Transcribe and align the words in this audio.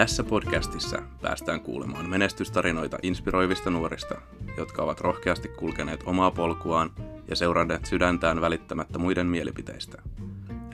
Tässä 0.00 0.24
podcastissa 0.24 1.02
päästään 1.22 1.60
kuulemaan 1.60 2.10
menestystarinoita 2.10 2.98
inspiroivista 3.02 3.70
nuorista, 3.70 4.14
jotka 4.56 4.82
ovat 4.82 5.00
rohkeasti 5.00 5.48
kulkeneet 5.48 6.02
omaa 6.06 6.30
polkuaan 6.30 6.90
ja 7.28 7.36
seuranneet 7.36 7.86
sydäntään 7.86 8.40
välittämättä 8.40 8.98
muiden 8.98 9.26
mielipiteistä. 9.26 10.02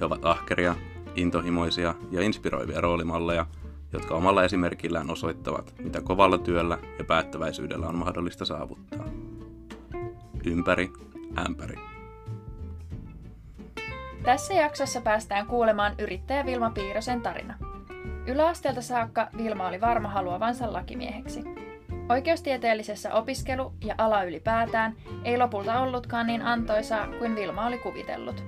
He 0.00 0.04
ovat 0.04 0.24
ahkeria, 0.24 0.74
intohimoisia 1.14 1.94
ja 2.10 2.22
inspiroivia 2.22 2.80
roolimalleja, 2.80 3.46
jotka 3.92 4.14
omalla 4.14 4.44
esimerkillään 4.44 5.10
osoittavat, 5.10 5.74
mitä 5.78 6.00
kovalla 6.00 6.38
työllä 6.38 6.78
ja 6.98 7.04
päättäväisyydellä 7.04 7.88
on 7.88 7.98
mahdollista 7.98 8.44
saavuttaa. 8.44 9.06
Ympäri, 10.44 10.92
ämpäri. 11.46 11.78
Tässä 14.22 14.54
jaksossa 14.54 15.00
päästään 15.00 15.46
kuulemaan 15.46 15.94
yrittäjä 15.98 16.46
Vilma 16.46 16.70
Piirosen 16.70 17.22
tarina. 17.22 17.65
Yläasteelta 18.26 18.82
saakka 18.82 19.28
Vilma 19.36 19.66
oli 19.66 19.80
varma 19.80 20.08
haluavansa 20.08 20.72
lakimieheksi. 20.72 21.44
Oikeustieteellisessä 22.08 23.14
opiskelu 23.14 23.72
ja 23.84 23.94
ala 23.98 24.22
ylipäätään 24.22 24.96
ei 25.24 25.38
lopulta 25.38 25.80
ollutkaan 25.80 26.26
niin 26.26 26.42
antoisaa 26.42 27.06
kuin 27.18 27.36
Vilma 27.36 27.66
oli 27.66 27.78
kuvitellut. 27.78 28.44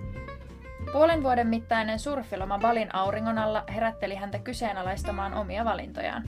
Puolen 0.93 1.23
vuoden 1.23 1.47
mittainen 1.47 1.99
surfiloma 1.99 2.59
Balin 2.59 2.95
auringon 2.95 3.39
alla 3.39 3.65
herätteli 3.75 4.15
häntä 4.15 4.39
kyseenalaistamaan 4.39 5.35
omia 5.35 5.65
valintojaan. 5.65 6.23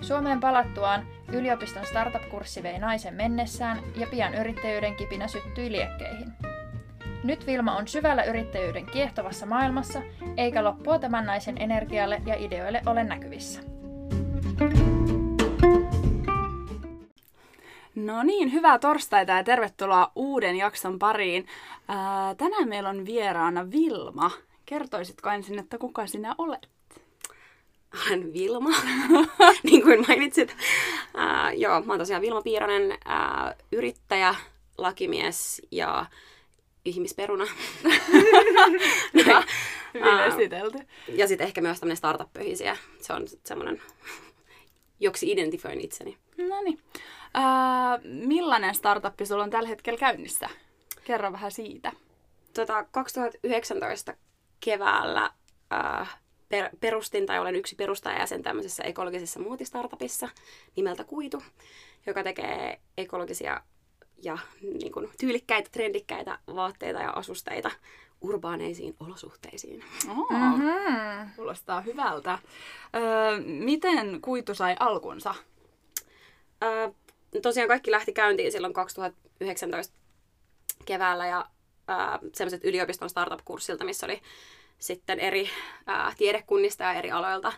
Suomeen 0.00 0.40
palattuaan 0.40 1.06
yliopiston 1.32 1.86
startup-kurssi 1.86 2.62
vei 2.62 2.78
naisen 2.78 3.14
mennessään 3.14 3.78
ja 3.96 4.06
pian 4.06 4.34
yrittäjyyden 4.34 4.96
kipinä 4.96 5.28
syttyi 5.28 5.72
liekkeihin. 5.72 6.32
Nyt 7.24 7.46
Vilma 7.46 7.76
on 7.76 7.88
syvällä 7.88 8.24
yrittäjyyden 8.24 8.86
kiehtovassa 8.86 9.46
maailmassa, 9.46 10.02
eikä 10.36 10.64
loppua 10.64 10.98
tämän 10.98 11.26
naisen 11.26 11.58
energialle 11.62 12.22
ja 12.26 12.34
ideoille 12.34 12.82
ole 12.86 13.04
näkyvissä. 13.04 13.60
No 17.94 18.22
niin, 18.22 18.52
hyvää 18.52 18.78
torstaita 18.78 19.32
ja 19.32 19.44
tervetuloa 19.44 20.12
uuden 20.16 20.56
jakson 20.56 20.98
pariin. 20.98 21.46
Ää, 21.88 22.34
tänään 22.34 22.68
meillä 22.68 22.88
on 22.88 23.04
vieraana 23.04 23.70
Vilma. 23.70 24.30
Kertoisitko 24.66 25.30
ensin, 25.30 25.58
että 25.58 25.78
kuka 25.78 26.06
sinä 26.06 26.34
olet? 26.38 26.68
Olen 28.06 28.32
Vilma, 28.32 28.70
niin 29.70 29.82
kuin 29.82 30.04
mainitsit. 30.08 30.56
Ää, 31.14 31.52
joo, 31.52 31.82
mä 31.82 31.92
oon 31.92 31.98
tosiaan 31.98 32.22
Vilma 32.22 32.42
Piiranen, 32.42 32.98
ää, 33.04 33.54
yrittäjä, 33.72 34.34
lakimies 34.78 35.62
ja 35.70 36.06
ihmisperuna. 36.88 37.46
Hyvä, 39.14 39.42
hyvin 39.94 40.18
esitelty. 40.26 40.78
Ja 41.08 41.28
sitten 41.28 41.46
ehkä 41.46 41.60
myös 41.60 41.80
tämmöinen 41.80 41.96
startup-pöhisiä. 41.96 42.76
Se 43.00 43.12
on 43.12 43.26
semmoinen, 43.44 43.82
joksi 45.00 45.30
identifioin 45.30 45.80
itseni. 45.80 46.18
No 46.38 46.62
niin. 46.62 46.78
Äh, 47.36 48.00
millainen 48.04 48.74
startuppi 48.74 49.26
sulla 49.26 49.44
on 49.44 49.50
tällä 49.50 49.68
hetkellä 49.68 49.98
käynnissä? 49.98 50.48
Kerro 51.04 51.32
vähän 51.32 51.52
siitä. 51.52 51.92
Tota, 52.54 52.84
2019 52.90 54.14
keväällä 54.60 55.30
äh, 55.72 56.18
per, 56.48 56.70
perustin 56.80 57.26
tai 57.26 57.38
olen 57.38 57.56
yksi 57.56 57.76
perustajajäsen 57.76 58.42
tämmöisessä 58.42 58.82
ekologisessa 58.82 59.40
muotistartupissa 59.40 60.28
nimeltä 60.76 61.04
Kuitu, 61.04 61.42
joka 62.06 62.22
tekee 62.22 62.80
ekologisia 62.98 63.60
ja 64.22 64.38
niin 64.62 64.92
kuin, 64.92 65.10
tyylikkäitä, 65.20 65.70
trendikkäitä 65.72 66.38
vaatteita 66.54 67.00
ja 67.00 67.10
asusteita 67.10 67.70
urbaaneisiin 68.20 68.96
olosuhteisiin. 69.00 69.84
Oh, 70.08 70.30
mm-hmm. 70.30 71.30
Kuulostaa 71.36 71.80
hyvältä. 71.80 72.38
Öö, 72.96 73.40
miten 73.44 74.20
kuitu 74.20 74.54
sai 74.54 74.76
alkunsa? 74.80 75.34
Öö, 76.62 76.90
tosiaan 77.42 77.68
kaikki 77.68 77.90
lähti 77.90 78.12
käyntiin 78.12 78.52
silloin 78.52 78.72
2019 78.72 79.96
keväällä 80.84 81.26
ja 81.26 81.46
öö, 81.90 82.28
semmoiset 82.34 82.64
yliopiston 82.64 83.10
startup-kurssilta, 83.10 83.84
missä 83.84 84.06
oli 84.06 84.22
sitten 84.78 85.20
eri 85.20 85.50
öö, 85.88 85.94
tiedekunnista 86.18 86.84
ja 86.84 86.92
eri 86.92 87.10
aloilta 87.10 87.52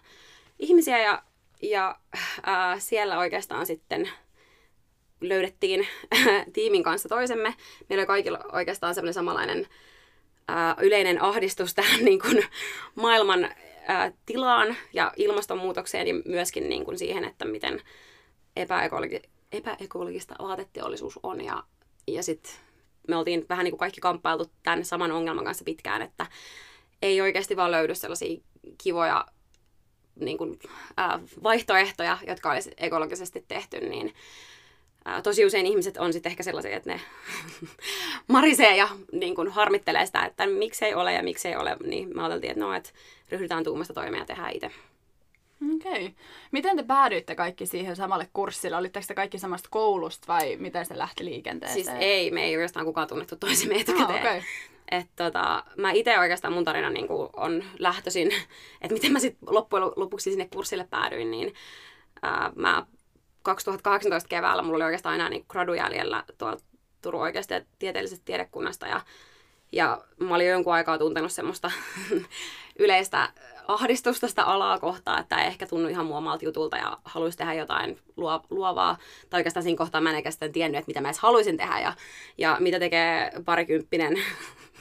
ihmisiä 0.58 0.98
ja, 0.98 1.22
ja 1.62 1.98
öö, 2.48 2.54
siellä 2.78 3.18
oikeastaan 3.18 3.66
sitten 3.66 4.10
löydettiin 5.20 5.86
tiimin 6.52 6.82
kanssa 6.82 7.08
toisemme. 7.08 7.54
Meillä 7.88 8.00
oli 8.00 8.06
kaikilla 8.06 8.38
oikeastaan 8.52 8.94
semmoinen 8.94 9.14
samanlainen 9.14 9.66
ää, 10.48 10.76
yleinen 10.80 11.22
ahdistus 11.22 11.74
tähän 11.74 12.04
niin 12.04 12.20
kuin, 12.20 12.44
maailman 12.94 13.48
ää, 13.88 14.12
tilaan 14.26 14.76
ja 14.92 15.12
ilmastonmuutokseen 15.16 16.08
ja 16.08 16.14
myöskin 16.24 16.68
niin 16.68 16.84
kuin, 16.84 16.98
siihen, 16.98 17.24
että 17.24 17.44
miten 17.44 17.80
epäekologi- 18.56 19.28
epäekologista 19.52 20.34
vaateteollisuus 20.38 21.20
on. 21.22 21.44
Ja, 21.44 21.62
ja 22.06 22.22
sitten 22.22 22.52
me 23.08 23.16
oltiin 23.16 23.46
vähän 23.48 23.64
niin 23.64 23.72
kuin 23.72 23.78
kaikki 23.78 24.00
kamppailtu 24.00 24.50
tämän 24.62 24.84
saman 24.84 25.12
ongelman 25.12 25.44
kanssa 25.44 25.64
pitkään, 25.64 26.02
että 26.02 26.26
ei 27.02 27.20
oikeasti 27.20 27.56
vaan 27.56 27.70
löydy 27.70 27.94
sellaisia 27.94 28.40
kivoja 28.82 29.26
niin 30.20 30.38
kuin, 30.38 30.58
ää, 30.96 31.20
vaihtoehtoja, 31.42 32.18
jotka 32.26 32.50
olisi 32.50 32.70
ekologisesti 32.76 33.44
tehty, 33.48 33.80
niin 33.80 34.14
tosi 35.22 35.46
usein 35.46 35.66
ihmiset 35.66 35.96
on 35.96 36.12
sitten 36.12 36.30
ehkä 36.30 36.42
sellaisia, 36.42 36.76
että 36.76 36.90
ne 36.90 37.00
marisee 38.28 38.76
ja 38.76 38.88
niin 39.12 39.34
kun 39.34 39.50
harmittelee 39.50 40.06
sitä, 40.06 40.24
että 40.24 40.46
miksei 40.46 40.94
ole 40.94 41.12
ja 41.12 41.22
miksei 41.22 41.56
ole. 41.56 41.76
Niin 41.84 42.16
me 42.16 42.22
ajateltiin, 42.22 42.50
että 42.50 42.64
no, 42.64 42.74
että 42.74 42.90
ryhdytään 43.30 43.64
tuumasta 43.64 43.94
toimeen 43.94 44.20
ja 44.20 44.26
tehdään 44.26 44.52
itse. 44.52 44.70
Okei. 45.74 45.92
Okay. 45.92 46.10
Miten 46.52 46.76
te 46.76 46.82
päädyitte 46.82 47.34
kaikki 47.34 47.66
siihen 47.66 47.96
samalle 47.96 48.28
kurssille? 48.32 48.76
Olitteko 48.76 49.04
te 49.08 49.14
kaikki 49.14 49.38
samasta 49.38 49.68
koulusta 49.72 50.28
vai 50.28 50.56
miten 50.56 50.86
se 50.86 50.98
lähti 50.98 51.24
liikenteeseen? 51.24 51.84
Siis 51.84 51.96
ei, 52.00 52.30
me 52.30 52.44
ei 52.44 52.56
oikeastaan 52.56 52.86
kukaan 52.86 53.08
tunnettu 53.08 53.36
toisemme 53.36 53.74
etukäteen. 53.80 54.26
Ah, 54.26 54.36
okay. 54.36 54.40
Et 54.90 55.06
tota, 55.16 55.64
mä 55.76 55.90
itse 55.92 56.18
oikeastaan 56.18 56.54
mun 56.54 56.64
tarina 56.64 56.90
niin 56.90 57.06
on 57.36 57.64
lähtöisin, 57.78 58.32
että 58.82 58.94
miten 58.94 59.12
mä 59.12 59.18
sitten 59.18 59.54
loppujen 59.54 59.84
lopuksi 59.96 60.30
sinne 60.30 60.48
kurssille 60.52 60.86
päädyin, 60.90 61.30
niin 61.30 61.54
ää, 62.22 62.52
mä 62.56 62.86
2018 63.42 64.28
keväällä 64.28 64.62
mulla 64.62 64.76
oli 64.76 64.84
oikeastaan 64.84 65.14
enää 65.14 65.28
niin 65.28 65.44
gradu 65.48 65.74
jäljellä 65.74 66.24
tuolla 66.38 66.56
Turun 67.02 67.22
oikeasta 67.22 67.54
tieteellisestä 67.78 68.24
tiedekunnasta 68.24 68.86
ja, 68.86 69.00
ja 69.72 70.04
mä 70.18 70.34
olin 70.34 70.46
jo 70.46 70.52
jonkun 70.52 70.74
aikaa 70.74 70.98
tuntenut 70.98 71.32
semmoista 71.32 71.70
yleistä 72.78 73.28
ahdistusta 73.68 74.28
sitä 74.28 74.44
alaa 74.44 74.78
kohtaa, 74.78 75.20
että 75.20 75.36
ei 75.36 75.46
ehkä 75.46 75.66
tunnu 75.66 75.88
ihan 75.88 76.06
mua 76.06 76.38
jutulta 76.42 76.76
ja 76.76 76.98
haluaisi 77.04 77.38
tehdä 77.38 77.54
jotain 77.54 77.98
luovaa. 78.50 78.98
Tai 79.30 79.38
oikeastaan 79.38 79.62
siinä 79.64 79.78
kohtaa 79.78 80.00
mä 80.00 80.18
en 80.18 80.32
sitten 80.32 80.52
tiennyt, 80.52 80.78
että 80.78 80.88
mitä 80.88 81.00
mä 81.00 81.08
edes 81.08 81.18
haluaisin 81.18 81.56
tehdä 81.56 81.78
ja, 81.78 81.92
ja 82.38 82.56
mitä 82.60 82.78
tekee 82.78 83.30
parikymppinen 83.44 84.14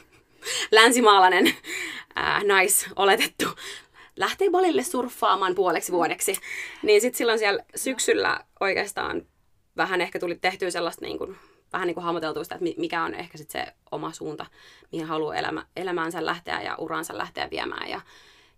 länsimaalainen 0.71 1.53
naisoletettu 2.47 3.45
lähtee 4.19 4.49
balille 4.49 4.83
surffaamaan 4.83 5.55
puoleksi 5.55 5.91
vuodeksi. 5.91 6.35
Niin 6.83 7.01
sitten 7.01 7.17
silloin 7.17 7.39
siellä 7.39 7.63
syksyllä 7.75 8.45
oikeastaan 8.59 9.25
vähän 9.77 10.01
ehkä 10.01 10.19
tuli 10.19 10.35
tehtyä 10.35 10.69
sellaista 10.69 11.05
niin 11.05 11.17
kuin, 11.17 11.37
vähän 11.73 11.87
niin 11.87 11.95
kuin 11.95 12.03
hahmoteltua 12.03 12.43
sitä, 12.43 12.55
että 12.55 12.69
mikä 12.77 13.03
on 13.03 13.13
ehkä 13.13 13.37
sit 13.37 13.49
se 13.51 13.65
oma 13.91 14.13
suunta, 14.13 14.45
mihin 14.91 15.07
haluaa 15.07 15.35
elämä, 15.35 15.65
elämäänsä 15.75 16.25
lähteä 16.25 16.61
ja 16.61 16.75
uransa 16.77 17.17
lähteä 17.17 17.49
viemään. 17.51 17.89
Ja, 17.89 18.01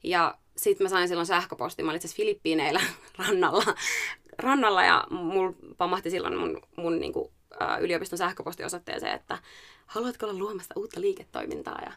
ja 0.03 0.37
sitten 0.57 0.85
mä 0.85 0.89
sain 0.89 1.07
silloin 1.07 1.27
sähköpostin, 1.27 1.85
mä 1.85 1.91
olin 1.91 2.01
itse 2.03 2.15
Filippiineillä 2.15 2.81
rannalla, 3.27 3.63
rannalla 4.37 4.83
ja 4.83 5.03
mulla 5.09 5.53
pamahti 5.77 6.09
silloin 6.09 6.37
mun, 6.37 6.61
mun 6.77 6.99
niin 6.99 7.13
kuin, 7.13 7.31
yliopiston 7.81 8.17
sähköpostiosoitteeseen, 8.17 9.15
että 9.15 9.37
haluatko 9.85 10.25
olla 10.25 10.39
luomassa 10.39 10.73
uutta 10.77 11.01
liiketoimintaa 11.01 11.81
ja 11.85 11.91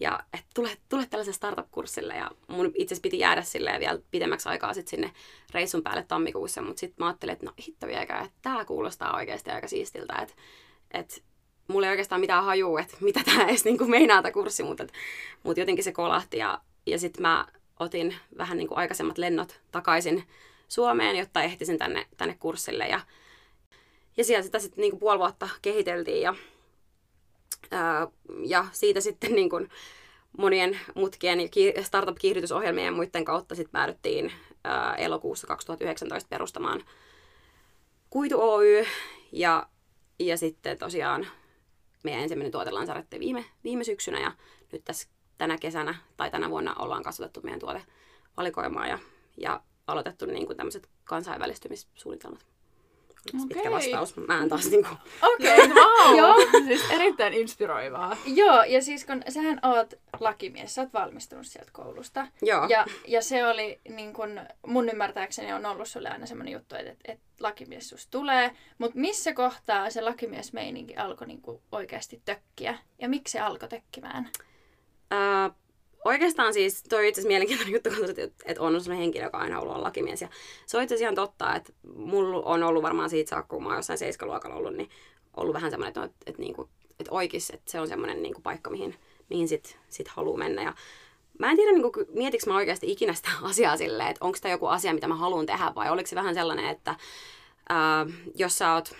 ja 0.00 0.20
että 0.32 0.46
tule, 0.54 0.76
tule 0.88 1.06
tällaisen 1.06 1.34
startup-kurssille 1.34 2.14
ja 2.16 2.30
mun 2.48 2.66
itse 2.66 2.92
asiassa 2.94 3.02
piti 3.02 3.18
jäädä 3.18 3.42
silleen 3.42 3.80
vielä 3.80 4.00
pidemmäksi 4.10 4.48
aikaa 4.48 4.74
sit 4.74 4.88
sinne 4.88 5.12
reissun 5.54 5.82
päälle 5.82 6.02
tammikuussa, 6.02 6.62
mutta 6.62 6.80
sitten 6.80 6.96
mä 6.98 7.06
ajattelin, 7.06 7.32
että 7.32 7.46
no 7.46 7.52
hitto 7.66 7.86
että 7.86 8.30
tämä 8.42 8.64
kuulostaa 8.64 9.16
oikeasti 9.16 9.50
aika 9.50 9.68
siistiltä, 9.68 10.14
että, 10.22 10.34
että 10.90 11.20
mulla 11.68 11.86
ei 11.86 11.90
oikeastaan 11.90 12.20
mitään 12.20 12.44
hajua, 12.44 12.80
että 12.80 12.96
mitä 13.00 13.20
tämä 13.24 13.44
edes 13.44 13.64
kuin 13.78 13.90
meinaa 13.90 14.22
tämä 14.22 14.32
kurssi, 14.32 14.62
mutta, 14.62 14.86
mutta 15.42 15.60
jotenkin 15.60 15.84
se 15.84 15.92
kolahti 15.92 16.38
ja, 16.38 16.60
ja 16.86 16.98
sitten 16.98 17.22
mä 17.22 17.46
otin 17.80 18.14
vähän 18.38 18.58
niin 18.58 18.68
kuin 18.68 18.78
aikaisemmat 18.78 19.18
lennot 19.18 19.60
takaisin 19.70 20.24
Suomeen, 20.68 21.16
jotta 21.16 21.42
ehtisin 21.42 21.78
tänne, 21.78 22.06
tänne 22.16 22.36
kurssille 22.40 22.88
ja, 22.88 23.00
ja 24.16 24.24
siellä 24.24 24.42
sitä 24.42 24.58
sitten 24.58 24.82
niin 24.82 24.90
kuin 24.90 25.00
puoli 25.00 25.18
vuotta 25.18 25.48
kehiteltiin 25.62 26.22
ja 26.22 26.34
ja 28.44 28.66
siitä 28.72 29.00
sitten 29.00 29.32
niin 29.32 29.50
kuin 29.50 29.68
monien 30.38 30.80
mutkien 30.94 31.38
startup-kiihdytysohjelmien 31.82 32.86
ja 32.86 32.92
muiden 32.92 33.24
kautta 33.24 33.54
sitten 33.54 33.72
päädyttiin 33.72 34.32
elokuussa 34.98 35.46
2019 35.46 36.28
perustamaan 36.28 36.84
Kuitu 38.10 38.40
Oy. 38.40 38.84
Ja, 39.32 39.66
ja 40.18 40.36
sitten 40.36 40.78
tosiaan 40.78 41.26
meidän 42.02 42.22
ensimmäinen 42.22 42.52
tuote 42.52 42.70
viime, 43.18 43.44
viime 43.64 43.84
syksynä 43.84 44.20
ja 44.20 44.32
nyt 44.72 44.84
tässä 44.84 45.08
tänä 45.38 45.58
kesänä 45.58 45.94
tai 46.16 46.30
tänä 46.30 46.50
vuonna 46.50 46.74
ollaan 46.74 47.02
kasvatettu 47.02 47.40
meidän 47.42 47.60
tuotevalikoimaa 47.60 48.86
ja, 48.86 48.98
ja 49.40 49.62
aloitettu 49.86 50.26
niin 50.26 50.46
kuin 50.46 50.56
tämmöiset 50.56 50.88
kansainvälistymissuunnitelmat. 51.04 52.46
Olipas 53.26 53.48
Pitkä 53.48 53.60
Okei. 53.60 53.72
vastaus. 53.92 54.26
Mä 54.26 54.42
en 54.42 54.48
taas 54.48 54.70
niin 54.70 54.84
kuin... 54.84 54.98
Okei, 55.22 55.54
okay. 55.64 55.68
Wow. 55.68 56.16
Joo. 56.16 56.34
Siis 56.66 56.90
erittäin 56.90 57.34
inspiroivaa. 57.34 58.16
Joo, 58.26 58.62
ja 58.62 58.82
siis 58.82 59.04
kun 59.04 59.22
sähän 59.28 59.60
oot 59.62 59.94
lakimies, 60.20 60.74
sä 60.74 60.80
oot 60.82 60.92
valmistunut 60.92 61.46
sieltä 61.46 61.70
koulusta. 61.72 62.26
Joo. 62.42 62.66
Ja, 62.68 62.86
ja 63.06 63.22
se 63.22 63.46
oli, 63.46 63.80
niin 63.88 64.12
kun, 64.12 64.40
mun 64.66 64.88
ymmärtääkseni 64.88 65.52
on 65.52 65.66
ollut 65.66 65.88
sulle 65.88 66.08
aina 66.08 66.26
semmoinen 66.26 66.52
juttu, 66.52 66.74
että, 66.74 66.94
että 67.04 67.24
lakimies 67.40 67.88
susta 67.88 68.10
tulee. 68.10 68.50
Mutta 68.78 68.98
missä 68.98 69.32
kohtaa 69.32 69.90
se 69.90 70.00
lakimiesmeininki 70.00 70.96
alkoi 70.96 71.26
niin 71.26 71.42
oikeasti 71.72 72.22
tökkiä? 72.24 72.78
Ja 72.98 73.08
miksi 73.08 73.32
se 73.32 73.40
alkoi 73.40 73.68
tökkimään? 73.68 74.28
Ää, 75.10 75.50
oikeastaan 76.08 76.52
siis, 76.52 76.82
toi 76.82 77.08
itse 77.08 77.20
asiassa 77.20 77.28
mielenkiintoinen 77.28 77.74
juttu, 77.74 77.90
kun 77.90 78.10
että, 78.44 78.62
on 78.62 78.80
sellainen 78.80 78.98
henkilö, 78.98 79.24
joka 79.24 79.36
on 79.36 79.42
aina 79.42 79.60
ollut 79.60 79.76
lakimies. 79.76 80.22
Ja 80.22 80.28
se 80.66 80.76
on 80.76 80.82
itse 80.82 80.94
asiassa 80.94 81.04
ihan 81.04 81.14
totta, 81.14 81.54
että 81.54 81.72
mulla 81.94 82.42
on 82.44 82.62
ollut 82.62 82.82
varmaan 82.82 83.10
siitä 83.10 83.30
saakka, 83.30 83.56
kun 83.56 83.62
mä 83.62 83.68
oon 83.68 83.78
jossain 83.78 83.98
seiskaluokalla 83.98 84.56
ollut, 84.56 84.74
niin 84.74 84.90
ollut 85.36 85.54
vähän 85.54 85.70
semmoinen, 85.70 85.88
että, 85.88 86.04
että, 86.04 86.16
että, 86.26 86.42
niinku, 86.42 86.68
että 87.00 87.12
oikeis, 87.12 87.50
että 87.50 87.70
se 87.70 87.80
on 87.80 87.88
semmoinen 87.88 88.22
niinku 88.22 88.40
paikka, 88.40 88.70
mihin, 88.70 88.94
mihin 89.30 89.48
sit, 89.48 89.78
sit 89.88 90.08
haluaa 90.08 90.38
mennä. 90.38 90.62
Ja 90.62 90.74
mä 91.38 91.50
en 91.50 91.56
tiedä, 91.56 91.72
niin 91.72 91.92
mietinkö 92.12 92.50
mä 92.50 92.56
oikeasti 92.56 92.92
ikinä 92.92 93.12
sitä 93.12 93.28
asiaa 93.50 93.76
silleen, 93.76 94.08
että 94.08 94.24
onko 94.24 94.38
tämä 94.42 94.52
joku 94.52 94.66
asia, 94.66 94.94
mitä 94.94 95.08
mä 95.08 95.16
haluan 95.16 95.46
tehdä, 95.46 95.72
vai 95.74 95.90
oliko 95.90 96.06
se 96.06 96.16
vähän 96.16 96.34
sellainen, 96.34 96.68
että 96.68 96.94
ää, 97.68 98.06
jos 98.34 98.58
sä 98.58 98.74
oot, 98.74 98.94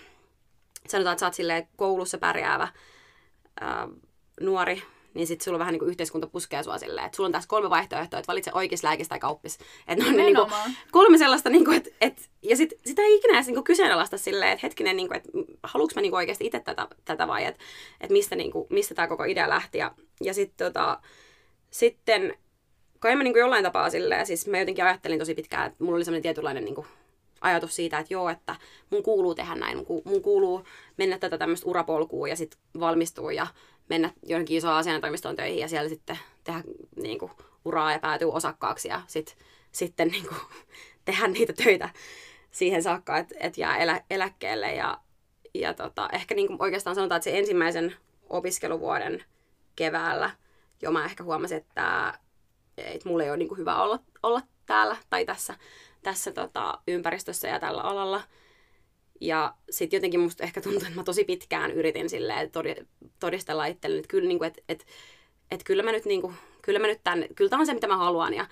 sanotaan, 0.89 1.13
että 1.13 1.33
sä 1.37 1.45
oot 1.45 1.67
koulussa 1.77 2.19
pärjäävä 2.19 2.69
ää, 3.61 3.89
nuori, 4.41 4.83
niin 5.19 5.27
sitten 5.27 5.45
sulla 5.45 5.57
on 5.57 5.59
vähän 5.59 5.73
niin 5.73 5.79
kuin 5.79 5.89
yhteiskunta 5.89 6.27
puskee 6.27 6.63
sua 6.63 6.79
silleen, 6.79 7.07
että 7.07 7.17
sulla 7.17 7.27
on 7.27 7.33
tässä 7.33 7.49
kolme 7.49 7.71
vaihtoehtoa, 7.71 8.19
että 8.19 8.33
valitse 8.33 8.51
oikeus, 8.55 8.83
lääkis 8.83 9.09
tai 9.09 9.19
kauppis. 9.19 9.59
Että 9.89 10.05
on 10.05 10.17
ne 10.17 10.23
niin 10.23 10.37
kuin, 10.37 10.51
kolme 10.91 11.19
sellaista, 11.19 11.51
niin 11.51 11.65
kuin, 11.65 11.77
että, 11.77 11.91
että, 12.01 12.23
ja 12.43 12.57
sit, 12.57 12.73
sitä 12.87 13.03
ei 13.03 13.17
ikinä 13.17 13.35
edes 13.35 13.47
niin 13.47 13.55
kuin 13.55 13.65
kyseenalaista 13.65 14.19
silleen, 14.19 14.53
että 14.53 14.67
hetkinen, 14.67 14.97
niin 14.97 15.09
kuin, 15.09 15.17
että 15.17 15.29
haluanko 15.63 15.93
mä 15.95 16.03
niin 16.03 16.11
kuin 16.11 16.19
oikeasti 16.19 16.47
itse 16.47 16.61
tätä, 16.61 16.89
tätä 17.05 17.29
vai, 17.29 17.45
että, 17.45 17.65
että 18.01 18.13
mistä, 18.13 18.37
niin 18.37 18.53
kuin, 18.53 18.67
mistä 18.71 18.95
tämä 18.95 19.09
koko 19.09 19.25
idea 19.25 19.49
lähti. 19.49 19.79
Ja, 19.79 19.95
ja 20.21 20.35
sit, 20.35 20.53
tota, 20.57 21.01
sitten 21.71 22.35
kai 22.99 23.17
mä 23.17 23.23
niin 23.23 23.35
kuin 23.35 23.41
jollain 23.41 23.65
tapaa 23.65 23.91
silleen, 23.91 24.27
siis 24.27 24.47
mä 24.47 24.59
jotenkin 24.59 24.85
ajattelin 24.85 25.19
tosi 25.19 25.35
pitkään, 25.35 25.67
että 25.67 25.85
mulla 25.85 25.97
oli 25.97 26.05
semmoinen 26.05 26.23
tietynlainen 26.23 26.65
niin 26.65 26.75
kuin, 26.75 26.87
ajatus 27.41 27.77
siitä, 27.77 27.99
että 27.99 28.15
joo, 28.15 28.29
että 28.29 28.57
mun 28.91 29.03
kuuluu 29.03 29.35
tehdä 29.35 29.55
näin, 29.55 29.87
mun 30.05 30.23
kuuluu 30.23 30.65
mennä 30.97 31.19
tätä 31.19 31.39
tämmöistä 31.39 31.69
urapolkua 31.69 32.29
ja 32.29 32.37
sitten 32.37 32.61
valmistua 32.81 33.33
ja 33.33 33.47
mennä 33.89 34.11
johonkin 34.23 34.57
isoon 34.57 34.75
asiantoimistoon 34.75 35.37
töihin 35.37 35.59
ja 35.59 35.69
siellä 35.69 35.89
sitten 35.89 36.19
tehdä 36.45 36.63
niin 36.97 37.19
kuin, 37.19 37.33
uraa 37.65 37.93
ja 37.93 37.99
päätyä 37.99 38.29
osakkaaksi 38.29 38.89
ja 38.89 39.03
sit, 39.07 39.37
sitten 39.73 40.09
niin 40.09 40.29
kuin, 40.29 40.41
tehdä 41.05 41.29
niitä 41.29 41.53
töitä 41.53 41.89
siihen 42.51 42.83
saakka, 42.83 43.19
että 43.19 43.35
et 43.41 43.59
jää 43.59 43.77
elä, 43.77 44.01
eläkkeelle. 44.11 44.75
Ja, 44.75 45.01
ja 45.55 45.75
tota, 45.75 46.09
ehkä 46.13 46.35
niin 46.35 46.47
kuin 46.47 46.63
oikeastaan 46.63 46.95
sanotaan, 46.95 47.17
että 47.17 47.25
se 47.31 47.39
ensimmäisen 47.39 47.97
opiskeluvuoden 48.31 49.25
keväällä 49.77 50.31
jo 50.83 50.91
mä 50.91 51.05
ehkä 51.05 51.25
huomasin, 51.25 51.59
että, 51.59 52.15
että 52.77 53.09
mulla 53.09 53.25
ei 53.25 53.31
ole 53.31 53.37
niin 53.37 53.49
kuin 53.49 53.59
hyvä 53.59 53.83
olla, 53.83 53.99
olla 54.23 54.41
täällä 54.67 54.97
tai 55.11 55.25
tässä, 55.25 55.55
tässä 56.03 56.33
tota, 56.33 56.79
ympäristössä 56.89 57.49
ja 57.49 57.61
tällä 57.61 57.83
alalla. 57.83 58.23
Ja 59.21 59.55
sitten 59.71 59.97
jotenkin 59.97 60.21
musta 60.21 60.45
ehkä 60.45 60.61
tuntuu, 60.61 60.83
että 60.83 60.95
mä 60.95 61.05
tosi 61.05 61.25
pitkään 61.25 61.71
yritin 61.71 62.11
silleen 62.11 62.51
todi- 62.51 62.87
todistella 63.21 63.67
itselleni, 63.67 63.99
että 63.99 64.11
kyllä, 64.11 64.29
niin 64.29 64.39
kuin, 64.39 64.47
että, 64.47 64.63
että, 65.51 65.65
kyllä 65.65 65.83
mä 65.83 65.93
nyt, 65.93 66.05
niin 66.05 66.21
kuin, 66.21 66.35
kyllä 66.63 66.79
mä 66.79 66.87
nyt 66.87 67.01
tän, 67.05 67.25
kyllä 67.35 67.49
tämä 67.49 67.61
on 67.61 67.67
se, 67.67 67.75
mitä 67.75 67.87
mä 67.87 67.97
haluan. 67.97 68.35
Ja, 68.35 68.47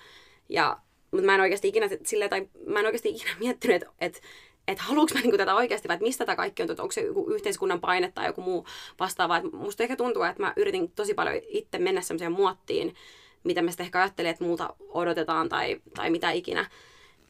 ja, 0.49 0.77
mutta 1.11 1.25
mä 1.25 1.35
en 1.35 1.41
oikeasti 1.41 1.67
ikinä, 1.67 1.89
silleen, 2.05 2.29
tai 2.29 2.47
mä 2.65 2.79
en 2.79 2.85
oikeasti 2.85 3.09
ikinä 3.09 3.31
miettinyt, 3.39 3.75
että, 3.75 3.93
että, 4.01 4.19
että 4.67 4.83
haluanko 4.83 5.13
mä 5.13 5.21
niinku 5.21 5.37
tätä 5.37 5.55
oikeasti 5.55 5.87
vai 5.87 5.97
mistä 6.01 6.25
tämä 6.25 6.35
kaikki 6.35 6.63
on, 6.63 6.71
että 6.71 6.83
onko 6.83 6.91
se 6.91 7.01
joku 7.01 7.29
yhteiskunnan 7.29 7.79
paine 7.79 8.11
tai 8.11 8.25
joku 8.25 8.41
muu 8.41 8.65
vastaava. 8.99 9.37
Et 9.37 9.51
musta 9.51 9.83
ehkä 9.83 9.95
tuntuu, 9.95 10.23
että 10.23 10.43
mä 10.43 10.53
yritin 10.55 10.91
tosi 10.91 11.13
paljon 11.13 11.35
itse 11.47 11.79
mennä 11.79 12.01
semmoiseen 12.01 12.31
muottiin, 12.31 12.95
mitä 13.43 13.61
mä 13.61 13.71
sitten 13.71 13.83
ehkä 13.85 13.99
ajattelin, 13.99 14.31
että 14.31 14.43
multa 14.43 14.75
odotetaan 14.89 15.49
tai, 15.49 15.81
tai 15.95 16.09
mitä 16.09 16.31
ikinä. 16.31 16.69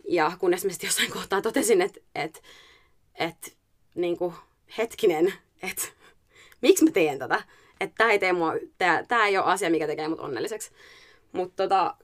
Ja 0.09 0.31
kunnes 0.39 0.65
mä 0.65 0.71
sitten 0.71 0.87
jossain 0.87 1.11
kohtaa 1.11 1.41
totesin, 1.41 1.81
että, 1.81 1.99
että, 2.15 2.39
että 3.17 3.51
niin 3.95 4.17
kuin, 4.17 4.33
hetkinen, 4.77 5.33
että 5.63 5.87
miksi 6.61 6.85
mä 6.85 6.91
teen 6.91 7.19
tätä? 7.19 7.43
Että 7.79 7.95
tämä 7.97 8.11
ei, 8.11 8.19
tee 8.19 8.33
mua, 8.33 8.53
tää, 8.77 9.03
tää 9.03 9.27
ei 9.27 9.37
ole 9.37 9.45
asia, 9.45 9.69
mikä 9.69 9.87
tekee 9.87 10.07
mut 10.07 10.19
onnelliseksi. 10.19 10.71
Mutta 11.31 11.63
tota, 11.63 11.95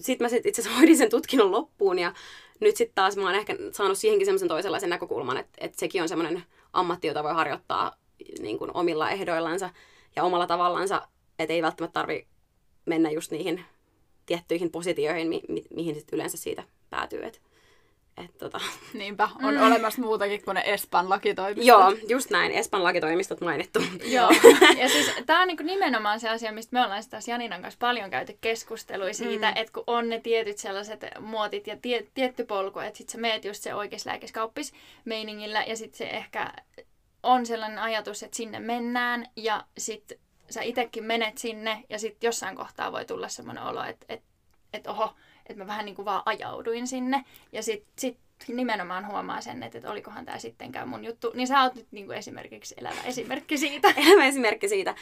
sitten 0.00 0.24
mä 0.24 0.28
sit 0.28 0.46
itse 0.46 0.62
asiassa 0.62 0.76
hoidin 0.78 0.96
sen 0.96 1.10
tutkinnon 1.10 1.52
loppuun 1.52 1.98
ja 1.98 2.14
nyt 2.60 2.76
sitten 2.76 2.94
taas 2.94 3.16
mä 3.16 3.22
oon 3.22 3.34
ehkä 3.34 3.56
saanut 3.72 3.98
siihenkin 3.98 4.26
semmoisen 4.26 4.48
toisenlaisen 4.48 4.90
näkökulman, 4.90 5.36
että, 5.36 5.52
että 5.58 5.80
sekin 5.80 6.02
on 6.02 6.08
semmoinen 6.08 6.42
ammatti, 6.72 7.06
jota 7.06 7.24
voi 7.24 7.34
harjoittaa 7.34 7.96
niin 8.40 8.58
kuin 8.58 8.70
omilla 8.74 9.10
ehdoillansa 9.10 9.70
ja 10.16 10.24
omalla 10.24 10.46
tavallansa, 10.46 11.08
että 11.38 11.52
ei 11.54 11.62
välttämättä 11.62 11.92
tarvi 11.92 12.26
mennä 12.86 13.10
just 13.10 13.30
niihin 13.30 13.64
tiettyihin 14.26 14.70
positioihin, 14.70 15.28
mi- 15.28 15.42
mi- 15.48 15.66
mihin 15.74 15.94
sit 15.94 16.12
yleensä 16.12 16.36
siitä 16.36 16.62
päätyy. 16.90 17.24
Et, 17.24 17.42
et 18.24 18.38
tota. 18.38 18.60
Niinpä, 18.94 19.28
on 19.42 19.54
mm. 19.54 19.62
olemassa 19.62 20.02
muutakin 20.02 20.44
kuin 20.44 20.54
ne 20.54 20.62
Espan 20.66 21.10
lakitoimistot. 21.10 21.66
Joo, 21.66 21.94
just 22.08 22.30
näin. 22.30 22.52
Espan 22.52 22.84
lakitoimistot 22.84 23.40
mainittu. 23.40 23.82
Joo, 24.04 24.30
ja 24.80 24.88
siis 24.88 25.12
tämä 25.26 25.40
on 25.40 25.48
niinku 25.48 25.62
nimenomaan 25.62 26.20
se 26.20 26.28
asia, 26.28 26.52
mistä 26.52 26.76
me 26.76 26.84
ollaan 26.84 27.02
taas 27.10 27.28
Janinan 27.28 27.62
kanssa 27.62 27.78
paljon 27.78 28.10
käyty 28.10 28.38
keskustelua 28.40 29.12
siitä, 29.12 29.50
mm. 29.50 29.56
että 29.56 29.72
kun 29.72 29.84
on 29.86 30.08
ne 30.08 30.20
tietyt 30.20 30.58
sellaiset 30.58 31.00
muotit 31.20 31.66
ja 31.66 31.76
tie, 31.82 32.06
tietty 32.14 32.44
polku, 32.44 32.78
että 32.78 32.98
sit 32.98 33.08
sä 33.08 33.18
meet 33.18 33.44
just 33.44 33.62
se 33.62 33.74
oikeuslääkeskauppis 33.74 34.72
meiningillä 35.04 35.64
ja 35.66 35.76
sitten 35.76 35.98
se 35.98 36.04
ehkä 36.04 36.52
on 37.22 37.46
sellainen 37.46 37.78
ajatus, 37.78 38.22
että 38.22 38.36
sinne 38.36 38.60
mennään 38.60 39.26
ja 39.36 39.64
sitten 39.78 40.18
sä 40.50 40.62
itsekin 40.62 41.04
menet 41.04 41.38
sinne 41.38 41.84
ja 41.88 41.98
sitten 41.98 42.28
jossain 42.28 42.56
kohtaa 42.56 42.92
voi 42.92 43.04
tulla 43.04 43.28
semmoinen 43.28 43.64
olo, 43.64 43.84
että 43.84 44.06
et, 44.08 44.22
et 44.72 44.86
oho, 44.86 45.14
että 45.50 45.62
mä 45.62 45.66
vähän 45.66 45.84
niin 45.84 45.94
kuin 45.94 46.04
vaan 46.04 46.22
ajauduin 46.26 46.86
sinne 46.86 47.24
ja 47.52 47.62
sitten 47.62 47.92
sit 47.98 48.18
nimenomaan 48.48 49.06
huomaa 49.06 49.40
sen, 49.40 49.62
että, 49.62 49.78
että 49.78 49.90
olikohan 49.90 50.24
tämä 50.24 50.38
sittenkään 50.38 50.88
mun 50.88 51.04
juttu. 51.04 51.32
Niin 51.34 51.46
sä 51.46 51.62
oot 51.62 51.74
nyt 51.74 51.86
niin 51.90 52.06
kuin 52.06 52.18
esimerkiksi 52.18 52.74
elävä 52.78 53.02
esimerkki 53.04 53.58
siitä. 53.58 53.88
Elämä 54.06 54.26
esimerkki 54.26 54.68
siitä. 54.68 54.94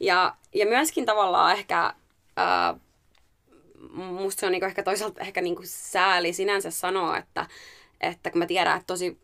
Ja, 0.00 0.34
ja 0.54 0.66
myöskin 0.66 1.06
tavallaan 1.06 1.52
ehkä, 1.52 1.94
ää, 2.36 2.74
musta 3.94 4.40
se 4.40 4.46
on 4.46 4.52
niinku 4.52 4.66
ehkä 4.66 4.82
toisaalta 4.82 5.20
ehkä 5.20 5.40
niinku 5.40 5.62
sääli 5.64 6.32
sinänsä 6.32 6.70
sanoa, 6.70 7.18
että, 7.18 7.46
että 8.00 8.30
kun 8.30 8.38
mä 8.38 8.46
tiedän, 8.46 8.76
että 8.76 8.86
tosi 8.86 9.18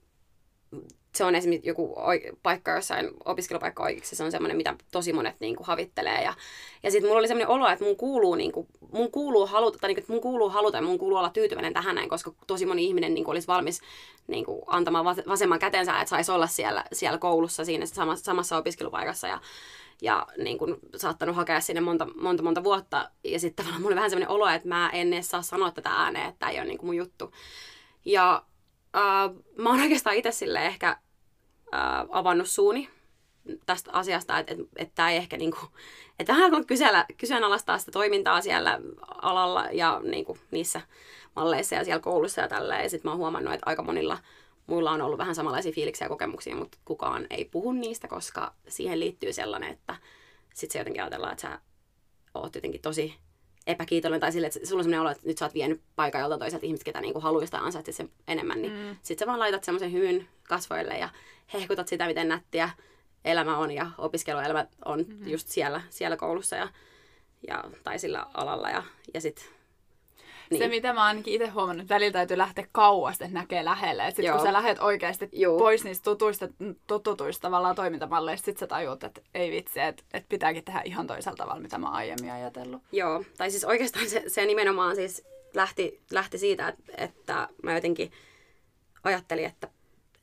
se 1.14 1.24
on 1.24 1.34
esimerkiksi 1.34 1.68
joku 1.68 1.96
paikka 2.42 2.70
jossain, 2.70 3.10
opiskelupaikka 3.24 3.82
oikeiksi, 3.82 4.16
se 4.16 4.24
on 4.24 4.30
semmoinen, 4.30 4.56
mitä 4.56 4.74
tosi 4.92 5.12
monet 5.12 5.36
niin 5.40 5.56
kuin, 5.56 5.66
havittelee. 5.66 6.22
Ja, 6.22 6.34
ja 6.82 6.90
sitten 6.90 7.08
mulla 7.08 7.18
oli 7.18 7.28
semmoinen 7.28 7.48
olo, 7.48 7.68
että 7.68 7.84
mun 7.84 7.96
kuuluu, 7.96 8.34
niin 8.34 8.52
kuin, 8.52 8.66
mun 8.92 9.10
kuuluu 9.10 9.46
haluta, 9.46 9.78
tai 9.78 9.88
niin 9.88 10.04
kuin, 10.04 10.14
mun 10.14 10.22
kuuluu 10.22 10.48
haluta 10.48 10.78
ja 10.78 10.82
mun 10.82 10.98
kuuluu 10.98 11.18
olla 11.18 11.30
tyytyväinen 11.30 11.72
tähän 11.72 11.94
näin, 11.94 12.08
koska 12.08 12.32
tosi 12.46 12.66
moni 12.66 12.84
ihminen 12.84 13.14
niin 13.14 13.24
kuin, 13.24 13.32
olisi 13.32 13.48
valmis 13.48 13.80
niin 14.26 14.44
kuin, 14.44 14.62
antamaan 14.66 15.04
vas- 15.04 15.28
vasemman 15.28 15.58
kätensä, 15.58 16.00
että 16.00 16.10
saisi 16.10 16.32
olla 16.32 16.46
siellä, 16.46 16.84
siellä 16.92 17.18
koulussa 17.18 17.64
siinä 17.64 17.86
samassa, 17.86 18.24
samassa 18.24 18.56
opiskelupaikassa. 18.56 19.28
Ja, 19.28 19.40
ja 20.02 20.26
niin 20.38 20.58
kuin, 20.58 20.76
saattanut 20.96 21.36
hakea 21.36 21.60
sinne 21.60 21.80
monta, 21.80 22.06
monta, 22.20 22.42
monta 22.42 22.64
vuotta. 22.64 23.10
Ja 23.24 23.40
sitten 23.40 23.56
tavallaan 23.56 23.82
mulla 23.82 23.92
oli 23.92 23.96
vähän 23.96 24.10
semmoinen 24.10 24.34
olo, 24.34 24.48
että 24.48 24.68
mä 24.68 24.90
en 24.90 25.12
edes 25.12 25.30
saa 25.30 25.42
sanoa 25.42 25.70
tätä 25.70 25.90
ääneen, 25.90 26.28
että 26.28 26.38
tämä 26.38 26.50
ei 26.50 26.58
ole 26.58 26.66
niin 26.66 26.78
kuin, 26.78 26.86
mun 26.86 26.96
juttu. 26.96 27.32
Ja 28.04 28.42
äh, 28.96 29.44
mä 29.56 29.70
oon 29.70 29.80
oikeastaan 29.80 30.16
itse 30.16 30.32
sille 30.32 30.66
ehkä 30.66 30.88
äh, 31.74 32.06
avannut 32.10 32.48
suuni 32.48 32.90
tästä 33.66 33.90
asiasta, 33.92 34.38
että 34.38 34.54
et, 34.54 34.60
et 34.76 34.94
tämä 34.94 35.10
ei 35.10 35.16
ehkä 35.16 35.36
niinku, 35.36 35.58
että 36.18 36.32
vähän 36.32 36.50
kun 36.50 36.66
kysellä, 36.66 37.06
kyseenalaistaa 37.16 37.78
sitä 37.78 37.90
toimintaa 37.90 38.40
siellä 38.40 38.80
alalla 39.22 39.68
ja 39.72 40.00
niinku, 40.04 40.38
niissä 40.50 40.80
malleissa 41.36 41.74
ja 41.74 41.84
siellä 41.84 42.00
koulussa 42.00 42.40
ja 42.40 42.48
tälleen. 42.48 42.82
Ja 42.82 42.90
sitten 42.90 43.08
mä 43.08 43.12
oon 43.12 43.18
huomannut, 43.18 43.54
että 43.54 43.66
aika 43.66 43.82
monilla 43.82 44.18
muilla 44.66 44.90
on 44.90 45.02
ollut 45.02 45.18
vähän 45.18 45.34
samanlaisia 45.34 45.72
fiiliksiä 45.72 46.04
ja 46.04 46.08
kokemuksia, 46.08 46.56
mutta 46.56 46.78
kukaan 46.84 47.26
ei 47.30 47.44
puhu 47.44 47.72
niistä, 47.72 48.08
koska 48.08 48.54
siihen 48.68 49.00
liittyy 49.00 49.32
sellainen, 49.32 49.70
että 49.70 49.96
sitten 50.54 50.72
se 50.72 50.78
jotenkin 50.78 51.02
ajatellaan, 51.02 51.32
että 51.32 51.42
sä 51.42 51.60
oot 52.34 52.54
jotenkin 52.54 52.80
tosi 52.80 53.14
epäkiitollinen 53.68 54.20
tai 54.20 54.32
sille, 54.32 54.46
että 54.46 54.58
sulla 54.64 54.80
on 54.80 54.84
sellainen 54.84 55.00
olo, 55.00 55.10
että 55.10 55.26
nyt 55.26 55.38
sä 55.38 55.44
oot 55.44 55.54
vienyt 55.54 55.80
paikan 55.96 56.20
jolta 56.20 56.38
toiselta 56.38 56.66
ihmiset, 56.66 56.84
ketä 56.84 57.00
niinku 57.00 57.20
haluaisi 57.20 57.50
tai 57.50 57.60
ansaitsi 57.64 57.92
sen 57.92 58.10
enemmän, 58.28 58.62
niin 58.62 58.72
mm. 58.72 58.96
sit 59.02 59.18
sä 59.18 59.26
vaan 59.26 59.38
laitat 59.38 59.64
semmoisen 59.64 59.92
hymyn 59.92 60.28
kasvoille 60.48 60.98
ja 60.98 61.08
hehkutat 61.52 61.88
sitä, 61.88 62.06
miten 62.06 62.28
nättiä 62.28 62.70
elämä 63.24 63.58
on 63.58 63.70
ja 63.70 63.90
opiskeluelämä 63.98 64.66
on 64.84 65.00
mm-hmm. 65.00 65.28
just 65.28 65.48
siellä, 65.48 65.82
siellä 65.90 66.16
koulussa 66.16 66.56
ja, 66.56 66.68
ja, 67.48 67.64
tai 67.84 67.98
sillä 67.98 68.26
alalla 68.34 68.70
ja, 68.70 68.82
ja 69.14 69.20
sit 69.20 69.57
Niin. 70.50 70.58
Se, 70.58 70.68
mitä 70.68 70.92
mä 70.92 71.04
ainakin 71.04 71.34
itse 71.34 71.46
huomannut, 71.46 71.82
että 71.82 71.94
välillä 71.94 72.12
täytyy 72.12 72.38
lähteä 72.38 72.66
kauas, 72.72 73.14
että 73.14 73.34
näkee 73.34 73.64
lähelle. 73.64 74.02
Että 74.02 74.16
sitten 74.16 74.34
kun 74.34 74.46
sä 74.46 74.52
lähdet 74.52 74.78
oikeasti 74.78 75.28
Joo. 75.32 75.58
pois 75.58 75.84
niistä 75.84 76.04
tutuista, 76.04 76.48
tututuista 76.86 77.42
tavallaan 77.42 77.76
toimintamalleista, 77.76 78.44
sit 78.44 78.58
sä 78.58 78.66
tajuut, 78.66 79.04
että 79.04 79.20
ei 79.34 79.50
vitsi, 79.50 79.80
että, 79.80 80.02
että 80.14 80.28
pitääkin 80.28 80.64
tehdä 80.64 80.82
ihan 80.84 81.06
toisella 81.06 81.36
tavalla, 81.36 81.60
mitä 81.60 81.78
mä 81.78 81.86
oon 81.86 81.96
aiemmin 81.96 82.32
ajatellut. 82.32 82.82
Joo, 82.92 83.24
tai 83.36 83.50
siis 83.50 83.64
oikeastaan 83.64 84.08
se, 84.08 84.24
se 84.26 84.46
nimenomaan 84.46 84.96
siis 84.96 85.24
lähti, 85.54 86.00
lähti 86.10 86.38
siitä, 86.38 86.68
että, 86.68 86.92
että 86.96 87.48
mä 87.62 87.74
jotenkin 87.74 88.12
ajattelin, 89.04 89.44
että 89.44 89.68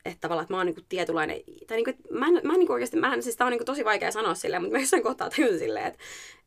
että 0.06 0.20
tavallaan, 0.20 0.42
että 0.44 0.54
mä 0.54 0.58
oon 0.58 0.66
niinku 0.66 0.80
tietynlainen, 0.88 1.40
tai 1.66 1.76
niinku, 1.76 2.02
mä 2.10 2.26
en, 2.26 2.40
mä 2.42 2.52
en 2.52 2.58
niinku 2.58 2.72
oikeasti, 2.72 2.96
mä 2.96 3.14
en, 3.14 3.22
siis 3.22 3.36
tää 3.36 3.46
on 3.46 3.50
niinku 3.50 3.64
tosi 3.64 3.84
vaikea 3.84 4.10
sanoa 4.10 4.34
silleen, 4.34 4.62
mutta 4.62 4.76
mä 4.76 4.80
jossain 4.80 5.02
kohtaa 5.02 5.30
tajusin 5.30 5.58
silleen, 5.58 5.86
että, 5.86 5.98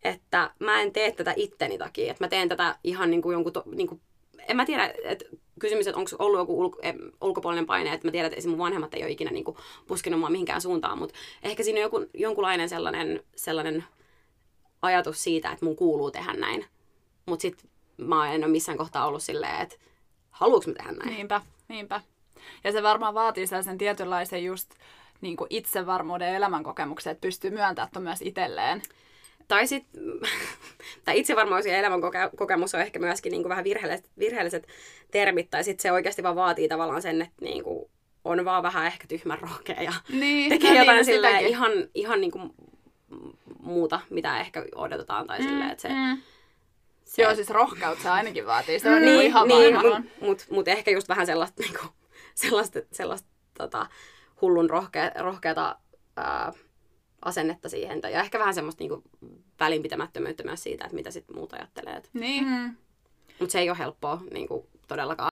että 0.03 0.51
mä 0.59 0.81
en 0.81 0.91
tee 0.91 1.11
tätä 1.11 1.33
itteni 1.35 1.77
takia, 1.77 2.11
että 2.11 2.23
mä 2.23 2.27
teen 2.27 2.49
tätä 2.49 2.75
ihan 2.83 3.11
niinku 3.11 3.31
jonkun, 3.31 3.53
to, 3.53 3.63
niinku, 3.75 3.99
en 4.47 4.55
mä 4.55 4.65
tiedä, 4.65 4.93
että 5.03 5.25
kysymys, 5.59 5.87
että 5.87 5.99
onko 5.99 6.11
ollut 6.19 6.39
joku 6.39 6.59
ulko, 6.59 6.79
ulkopuolinen 7.21 7.65
paine, 7.65 7.93
että 7.93 8.07
mä 8.07 8.11
tiedän, 8.11 8.33
että 8.33 8.49
mun 8.49 8.57
vanhemmat 8.57 8.93
ei 8.93 9.03
ole 9.03 9.11
ikinä 9.11 9.31
niinku 9.31 9.57
puskenut 9.87 10.19
mua 10.19 10.29
mihinkään 10.29 10.61
suuntaan, 10.61 10.97
mutta 10.97 11.15
ehkä 11.43 11.63
siinä 11.63 11.77
on 11.77 11.81
joku, 11.81 12.05
jonkunlainen 12.13 12.69
sellainen, 12.69 13.23
sellainen 13.35 13.83
ajatus 14.81 15.23
siitä, 15.23 15.51
että 15.51 15.65
mun 15.65 15.75
kuuluu 15.75 16.11
tehdä 16.11 16.33
näin. 16.33 16.65
Mutta 17.25 17.41
sitten 17.41 17.69
mä 17.97 18.33
en 18.33 18.43
ole 18.43 18.51
missään 18.51 18.77
kohtaa 18.77 19.05
ollut 19.07 19.23
silleen, 19.23 19.61
että 19.61 19.75
haluuks 20.29 20.67
mä 20.67 20.73
tehdä 20.73 20.91
näin. 20.91 21.09
Niinpä, 21.09 21.41
niinpä. 21.67 22.01
Ja 22.63 22.71
se 22.71 22.83
varmaan 22.83 23.13
vaatii 23.13 23.47
sellaisen 23.47 23.77
tietynlaisen 23.77 24.43
just 24.43 24.69
niin 25.21 25.37
kuin 25.37 25.47
itsevarmuuden 25.49 26.27
ja 26.27 26.35
elämänkokemuksen, 26.35 27.11
että 27.11 27.21
pystyy 27.21 27.51
myöntämään 27.51 27.89
tuon 27.93 28.03
myös 28.03 28.21
itselleen. 28.21 28.81
Tai 29.47 29.67
sitten, 29.67 30.01
tai 31.05 31.19
itsevarmuus 31.19 31.65
ja 31.65 31.77
elämän 31.77 32.01
kokemus 32.35 32.75
on 32.75 32.81
ehkä 32.81 32.99
myöskin 32.99 33.31
niin 33.31 33.41
kuin 33.41 33.49
vähän 33.49 33.63
virheelliset, 33.63 34.09
virheelliset 34.19 34.67
termit, 35.11 35.49
tai 35.49 35.63
sitten 35.63 35.81
se 35.81 35.91
oikeasti 35.91 36.23
vaan 36.23 36.35
vaatii 36.35 36.67
tavallaan 36.67 37.01
sen, 37.01 37.21
että 37.21 37.35
niin 37.41 37.63
kuin 37.63 37.89
on 38.23 38.45
vaan 38.45 38.63
vähän 38.63 38.85
ehkä 38.85 39.07
tyhmän 39.07 39.39
rohkea 39.39 39.83
ja 39.83 39.93
Niin, 40.19 40.49
tekee 40.49 40.73
no 40.73 40.79
jotain 40.79 40.95
niin, 40.95 41.05
silleen 41.05 41.47
ihan, 41.47 41.71
ihan 41.93 42.21
niin 42.21 42.31
kuin 42.31 42.53
muuta, 43.59 43.99
mitä 44.09 44.39
ehkä 44.39 44.65
odotetaan, 44.75 45.27
tai 45.27 45.43
silleen, 45.43 45.69
että 45.69 45.81
se... 45.81 45.89
Mm. 45.89 46.21
se 47.05 47.21
Joo, 47.21 47.35
siis 47.35 47.49
rohkeutta 47.49 48.03
se 48.03 48.09
ainakin 48.09 48.45
vaatii. 48.45 48.79
Se 48.79 48.89
on 48.89 49.01
niin, 49.01 49.05
niin, 49.05 49.21
ihan 49.21 49.47
niin, 49.47 49.73
mutta 49.73 50.01
mut, 50.21 50.45
mut 50.49 50.67
ehkä 50.67 50.91
just 50.91 51.09
vähän 51.09 51.25
sellaista, 51.25 51.61
niinku, 51.63 51.85
sellaista, 52.41 52.79
sellaista 52.91 53.29
tota, 53.57 53.87
hullun 54.41 54.69
rohkea, 54.69 55.11
rohkeata 55.15 55.79
ää, 56.17 56.53
asennetta 57.25 57.69
siihen. 57.69 58.01
Tai- 58.01 58.13
Ja 58.13 58.19
ehkä 58.19 58.39
vähän 58.39 58.53
semmoista 58.53 58.83
niinku, 58.83 59.03
välinpitämättömyyttä 59.59 60.43
myös 60.43 60.63
siitä, 60.63 60.85
että 60.85 60.95
mitä 60.95 61.11
sitten 61.11 61.35
muut 61.35 61.53
ajattelee. 61.53 62.01
Niin. 62.13 62.45
Mm. 62.45 62.75
Mutta 63.39 63.51
se 63.51 63.59
ei 63.59 63.69
ole 63.69 63.77
helppoa 63.77 64.21
niinku, 64.31 64.67
todellakaan. 64.87 65.31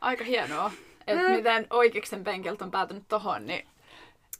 Aika 0.00 0.24
hienoa, 0.24 0.70
että 1.06 1.28
mm. 1.28 1.34
miten 1.34 1.66
oikeiksen 1.70 2.24
penkiltä 2.24 2.64
on 2.64 2.70
päätynyt 2.70 3.04
tohon, 3.08 3.46
niin 3.46 3.68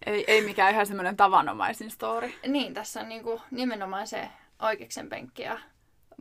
ei, 0.07 0.25
ei 0.27 0.43
mikään 0.43 0.73
ihan 0.73 0.87
semmoinen 0.87 1.17
tavanomaisin 1.17 1.91
story. 1.91 2.33
Niin, 2.47 2.75
tässä 2.75 3.01
on 3.01 3.09
niinku 3.09 3.41
nimenomaan 3.51 4.07
se 4.07 4.29
oikeiksen 4.63 5.09
penkki 5.09 5.43
ja 5.43 5.59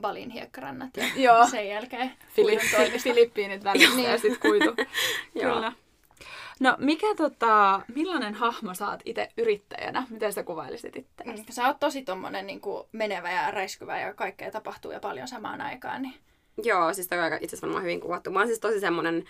Balin 0.01 0.29
hiekkarannat 0.29 0.97
ja 0.97 1.05
Joo. 1.15 1.47
sen 1.47 1.67
jälkeen 1.69 2.11
Filippi. 2.29 2.99
Filippiinit 2.99 3.63
välissä 3.63 3.89
ja 4.01 4.07
Niin. 4.09 4.19
sitten 4.19 4.39
kuitu. 4.39 4.65
Joo. 5.41 5.53
Kyllä. 5.55 5.73
No 6.59 6.75
mikä 6.79 7.07
tota, 7.17 7.81
millainen 7.95 8.33
hahmo 8.33 8.73
saat 8.73 9.01
itse 9.05 9.29
yrittäjänä? 9.37 10.07
Miten 10.09 10.33
sä 10.33 10.43
kuvailisit 10.43 10.95
itse? 10.95 11.23
Mm, 11.25 11.43
Sä 11.49 11.67
oot 11.67 11.79
tosi 11.79 12.01
tommonen 12.01 12.47
niinku 12.47 12.87
menevä 12.91 13.31
ja 13.31 13.51
räiskyvä 13.51 13.99
ja 13.99 14.13
kaikkea 14.13 14.51
tapahtuu 14.51 14.91
ja 14.91 14.99
paljon 14.99 15.27
samaan 15.27 15.61
aikaan. 15.61 16.01
Niin... 16.01 16.13
Joo, 16.63 16.93
siis 16.93 17.07
toi 17.07 17.19
aika 17.19 17.35
itse 17.35 17.45
asiassa 17.45 17.67
varmaan 17.67 17.83
hyvin 17.83 18.01
kuvattu. 18.01 18.31
Mä 18.31 18.39
oon 18.39 18.47
siis 18.47 18.59
tosi 18.59 18.79
semmoinen 18.79 19.23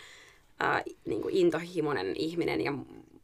äh, 0.63 0.83
niin 1.05 1.21
intohimoinen 1.29 2.13
ihminen 2.15 2.61
ja 2.61 2.73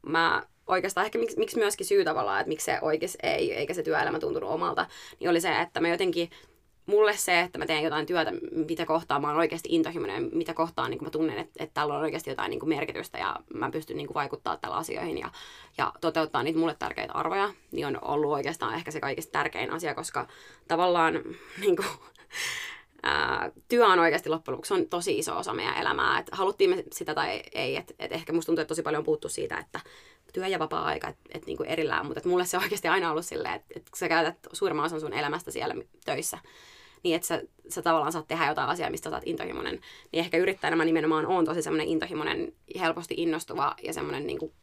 mä 0.01 0.43
oikeastaan 0.67 1.05
ehkä 1.05 1.19
miksi, 1.19 1.39
miksi 1.39 1.57
myöskin 1.57 1.85
syy 1.85 2.03
tavallaan, 2.03 2.39
että 2.39 2.49
miksi 2.49 2.65
se 2.65 2.79
oikeasti 2.81 3.17
ei, 3.23 3.53
eikä 3.53 3.73
se 3.73 3.83
työelämä 3.83 4.19
tuntunut 4.19 4.49
omalta, 4.49 4.85
niin 5.19 5.29
oli 5.29 5.41
se, 5.41 5.61
että 5.61 5.79
mä 5.81 5.87
jotenkin 5.87 6.29
mulle 6.91 7.17
se, 7.17 7.39
että 7.39 7.57
mä 7.59 7.65
teen 7.65 7.83
jotain 7.83 8.05
työtä, 8.05 8.31
mitä 8.51 8.85
kohtaa 8.85 9.19
mä 9.19 9.27
oon 9.27 9.37
oikeasti 9.37 9.69
intohimoinen, 9.71 10.29
mitä 10.33 10.53
kohtaa 10.53 10.89
niin 10.89 11.03
mä 11.03 11.09
tunnen, 11.09 11.37
että, 11.37 11.63
että 11.63 11.73
tällä 11.73 11.93
on 11.93 12.01
oikeasti 12.01 12.29
jotain 12.29 12.49
niin 12.49 12.69
merkitystä 12.69 13.17
ja 13.17 13.35
mä 13.53 13.71
pystyn 13.71 13.97
niin 13.97 14.13
vaikuttaa 14.13 14.57
tällä 14.57 14.75
asioihin 14.75 15.17
ja, 15.17 15.29
ja 15.77 15.93
toteuttaa 16.01 16.43
niitä 16.43 16.59
mulle 16.59 16.75
tärkeitä 16.79 17.13
arvoja, 17.13 17.53
niin 17.71 17.85
on 17.85 17.99
ollut 18.01 18.31
oikeastaan 18.31 18.73
ehkä 18.73 18.91
se 18.91 18.99
kaikista 18.99 19.31
tärkein 19.31 19.71
asia, 19.71 19.95
koska 19.95 20.27
tavallaan 20.67 21.13
niin 21.61 21.75
kuin, 21.75 21.87
ää, 23.03 23.51
työ 23.67 23.87
on 23.87 23.99
oikeasti 23.99 24.29
loppujen 24.29 24.53
lopuksi 24.53 24.73
on 24.73 24.87
tosi 24.89 25.17
iso 25.17 25.37
osa 25.37 25.53
meidän 25.53 25.77
elämää. 25.77 26.19
Et 26.19 26.29
haluttiin 26.31 26.69
me 26.69 26.83
sitä 26.91 27.13
tai 27.15 27.43
ei, 27.51 27.75
että 27.75 27.93
et 27.99 28.11
ehkä 28.11 28.33
musta 28.33 28.45
tuntuu, 28.45 28.61
että 28.61 28.71
tosi 28.71 28.81
paljon 28.81 29.03
puuttuu 29.03 29.29
siitä, 29.29 29.57
että 29.57 29.79
työ 30.33 30.47
ja 30.47 30.59
vapaa-aika, 30.59 31.07
että 31.07 31.21
et 31.29 31.45
niinku 31.45 31.63
erillään, 31.63 32.05
mutta 32.05 32.19
et 32.19 32.25
mulle 32.25 32.45
se 32.45 32.57
on 32.57 32.63
oikeasti 32.63 32.87
aina 32.87 33.11
ollut 33.11 33.25
silleen, 33.25 33.55
että 33.55 33.73
et 33.75 33.89
sä 33.95 34.09
käytät 34.09 34.37
suurimman 34.53 34.85
osan 34.85 34.99
sun 34.99 35.13
elämästä 35.13 35.51
siellä 35.51 35.75
töissä, 36.05 36.37
niin 37.03 37.15
että 37.15 37.27
sä, 37.27 37.41
sä 37.69 37.81
tavallaan 37.81 38.11
saat 38.11 38.27
tehdä 38.27 38.47
jotain 38.47 38.69
asiaa, 38.69 38.89
mistä 38.89 39.09
sä 39.09 39.15
oot 39.15 39.27
intohimoinen. 39.27 39.79
Niin 40.11 40.19
ehkä 40.19 40.37
yrittäjänä 40.37 40.75
mä 40.75 40.85
nimenomaan 40.85 41.25
oon 41.25 41.45
tosi 41.45 41.61
semmoinen 41.61 41.87
intohimoinen, 41.87 42.53
helposti 42.79 43.13
innostuva 43.17 43.75
ja 43.83 43.93
semmoinen 43.93 44.27
niinku, 44.27 44.53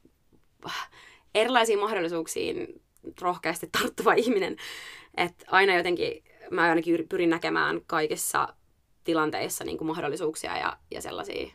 erilaisiin 1.34 1.78
mahdollisuuksiin 1.78 2.82
rohkeasti 3.20 3.68
tarttuva 3.78 4.12
ihminen. 4.12 4.56
Että 5.16 5.44
aina 5.48 5.74
jotenkin 5.74 6.24
mä 6.50 6.62
ainakin 6.62 6.94
yri- 6.94 7.06
pyrin 7.08 7.30
näkemään 7.30 7.80
kaikissa 7.86 8.54
tilanteissa 9.04 9.64
niin 9.64 9.78
kuin 9.78 9.88
mahdollisuuksia 9.88 10.58
ja, 10.58 10.76
ja 10.90 11.02
sellaisia. 11.02 11.50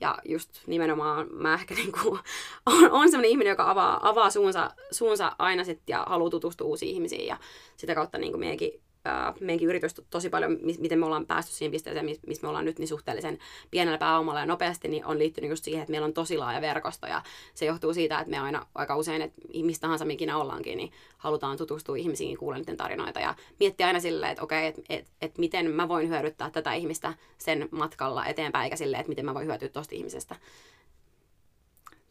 Ja 0.00 0.18
just 0.24 0.66
nimenomaan 0.66 1.26
mä 1.30 1.54
ehkä 1.54 1.74
niin 1.74 1.92
kuin, 1.92 2.20
on, 2.66 2.90
on 2.90 3.10
sellainen 3.10 3.30
ihminen, 3.30 3.50
joka 3.50 3.70
avaa, 3.70 4.08
avaa 4.08 4.30
suunsa, 4.30 4.70
suunsa 4.90 5.32
aina 5.38 5.64
sit 5.64 5.80
ja 5.88 6.04
haluaa 6.08 6.30
tutustua 6.30 6.66
uusiin 6.66 6.94
ihmisiin. 6.94 7.26
Ja 7.26 7.36
sitä 7.76 7.94
kautta 7.94 8.18
niin 8.18 8.32
kuin 8.32 8.40
meidänkin, 8.40 8.80
ää, 9.04 9.34
meidänkin 9.40 9.68
yritys 9.68 9.94
tosi 10.10 10.30
paljon, 10.30 10.58
mi- 10.62 10.76
miten 10.78 10.98
me 10.98 11.06
ollaan 11.06 11.26
päästy 11.26 11.52
siihen 11.52 11.72
pisteeseen, 11.72 12.04
mis- 12.04 12.26
missä 12.26 12.42
me 12.42 12.48
ollaan 12.48 12.64
nyt, 12.64 12.78
niin 12.78 12.88
suhteellisen 12.88 13.38
pienellä 13.70 13.98
pääomalla 13.98 14.40
ja 14.40 14.46
nopeasti, 14.46 14.88
niin 14.88 15.04
on 15.04 15.18
liittynyt 15.18 15.50
just 15.50 15.64
siihen, 15.64 15.82
että 15.82 15.90
meillä 15.90 16.04
on 16.04 16.12
tosi 16.12 16.38
laaja 16.38 16.60
verkosto. 16.60 17.06
Ja 17.06 17.22
se 17.54 17.64
johtuu 17.66 17.94
siitä, 17.94 18.18
että 18.18 18.30
me 18.30 18.38
aina 18.38 18.66
aika 18.74 18.96
usein, 18.96 19.22
että 19.22 19.42
mistä 19.62 19.80
tahansa 19.80 20.04
me 20.04 20.12
ikinä 20.12 20.38
ollaankin, 20.38 20.76
niin 20.76 20.92
halutaan 21.18 21.56
tutustua 21.56 21.96
ihmisiin, 21.96 22.36
kuulla 22.36 22.58
niiden 22.58 22.76
tarinoita 22.76 23.20
ja 23.20 23.34
miettiä 23.60 23.86
aina 23.86 24.00
silleen, 24.00 24.32
että 24.32 24.42
okei, 24.44 24.66
että 24.66 24.82
et, 24.88 25.06
et 25.22 25.38
miten 25.38 25.70
mä 25.70 25.88
voin 25.88 26.08
hyödyttää 26.08 26.50
tätä 26.50 26.72
ihmistä 26.72 27.14
sen 27.38 27.68
matkalla 27.70 28.26
eteenpäin, 28.26 28.64
eikä 28.64 28.76
silleen, 28.76 29.00
että 29.00 29.08
miten 29.08 29.24
mä 29.24 29.34
voin 29.34 29.46
hyötyä 29.46 29.68
tosta 29.68 29.94
ihmisestä. 29.94 30.36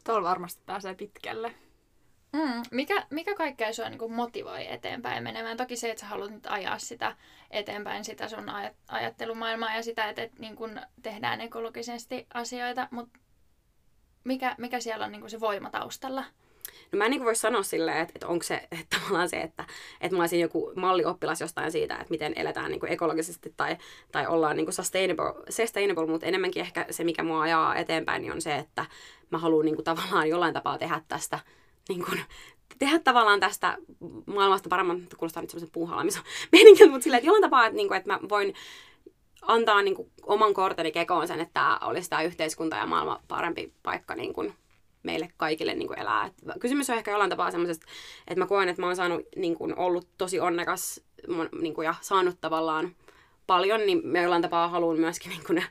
Tuolla 0.04 0.28
varmasti 0.28 0.62
pääsee 0.66 0.94
pitkälle. 0.94 1.54
Mm, 2.34 2.62
mikä, 2.70 3.06
mikä 3.10 3.34
kaikkea 3.34 3.72
sua 3.72 3.88
niin 3.88 4.12
motivoi 4.12 4.72
eteenpäin 4.72 5.22
menemään? 5.22 5.56
Toki 5.56 5.76
se, 5.76 5.90
että 5.90 6.00
sä 6.00 6.06
haluat 6.06 6.30
nyt 6.30 6.46
ajaa 6.46 6.78
sitä 6.78 7.16
eteenpäin, 7.50 8.04
sitä 8.04 8.28
sun 8.28 8.48
aj- 8.48 8.74
ajattelumaailmaa 8.88 9.76
ja 9.76 9.82
sitä, 9.82 10.08
että, 10.08 10.22
että 10.22 10.40
niin 10.40 10.80
tehdään 11.02 11.40
ekologisesti 11.40 12.26
asioita, 12.34 12.88
mutta 12.90 13.18
mikä, 14.24 14.54
mikä 14.58 14.80
siellä 14.80 15.04
on 15.04 15.12
niin 15.12 15.30
se 15.30 15.40
voima 15.40 15.70
taustalla? 15.70 16.24
No 16.92 16.96
mä 16.96 17.04
en 17.04 17.10
niin 17.10 17.24
voi 17.24 17.36
sanoa 17.36 17.62
silleen, 17.62 17.98
että, 17.98 18.12
että 18.14 18.26
onko 18.26 18.42
se 18.42 18.68
että 18.80 18.96
tavallaan 18.98 19.28
se, 19.28 19.40
että, 19.40 19.64
että 20.00 20.16
mä 20.16 20.22
olisin 20.22 20.40
joku 20.40 20.72
mallioppilas 20.76 21.40
jostain 21.40 21.72
siitä, 21.72 21.94
että 21.94 22.10
miten 22.10 22.32
eletään 22.36 22.70
niin 22.70 22.80
kuin 22.80 22.92
ekologisesti 22.92 23.54
tai, 23.56 23.76
tai 24.12 24.26
ollaan 24.26 24.56
niin 24.56 24.66
kuin 24.66 24.74
sustainable, 24.74 25.34
sustainable, 25.50 26.06
mutta 26.06 26.26
enemmänkin 26.26 26.60
ehkä 26.60 26.86
se, 26.90 27.04
mikä 27.04 27.22
mua 27.22 27.42
ajaa 27.42 27.76
eteenpäin, 27.76 28.22
niin 28.22 28.32
on 28.32 28.42
se, 28.42 28.54
että 28.54 28.86
mä 29.30 29.38
haluan 29.38 29.64
niin 29.64 29.74
kuin 29.74 29.84
tavallaan 29.84 30.28
jollain 30.28 30.54
tapaa 30.54 30.78
tehdä 30.78 31.00
tästä 31.08 31.38
niin 31.88 32.04
kuin, 32.04 32.20
tehdä 32.78 32.98
tavallaan 32.98 33.40
tästä 33.40 33.76
maailmasta 34.26 34.68
paremman, 34.68 35.06
kuulostaa 35.16 35.42
nyt 35.42 35.50
semmoisen 35.50 35.72
puuhalaamisen 35.72 36.22
meininkin, 36.52 36.90
mutta 36.90 37.04
silleen, 37.04 37.18
että 37.18 37.28
jollain 37.28 37.42
tapaa, 37.42 37.66
että, 37.66 37.76
niin 37.76 37.88
kuin, 37.88 37.98
että 37.98 38.12
mä 38.12 38.18
voin 38.28 38.54
antaa 39.42 39.82
niin 39.82 39.94
kuin, 39.94 40.10
oman 40.22 40.54
korteni 40.54 40.92
kekoon 40.92 41.28
sen, 41.28 41.40
että 41.40 41.54
tämä 41.54 41.78
olisi 41.82 42.10
tämä 42.10 42.22
yhteiskunta 42.22 42.76
ja 42.76 42.86
maailma 42.86 43.20
parempi 43.28 43.72
paikka 43.82 44.14
niin 44.14 44.34
kuin, 44.34 44.54
meille 45.02 45.28
kaikille 45.36 45.74
niin 45.74 45.88
kuin 45.88 45.98
elää. 45.98 46.26
Et 46.26 46.34
kysymys 46.60 46.90
on 46.90 46.96
ehkä 46.96 47.10
jollain 47.10 47.30
tapaa 47.30 47.50
semmoisesta, 47.50 47.86
että 48.28 48.40
mä 48.40 48.46
koen, 48.46 48.68
että 48.68 48.82
mä 48.82 48.86
oon 48.86 48.96
saanut, 48.96 49.26
niin 49.36 49.54
kuin, 49.54 49.78
ollut 49.78 50.08
tosi 50.18 50.40
onnekas 50.40 51.00
niin 51.60 51.74
kuin, 51.74 51.84
ja 51.84 51.94
saanut 52.00 52.40
tavallaan 52.40 52.94
paljon, 53.46 53.86
niin 53.86 54.00
mä 54.04 54.20
jollain 54.20 54.42
tapaa 54.42 54.68
haluan 54.68 54.98
myöskin 54.98 55.30
niin 55.30 55.44
kuin, 55.46 55.64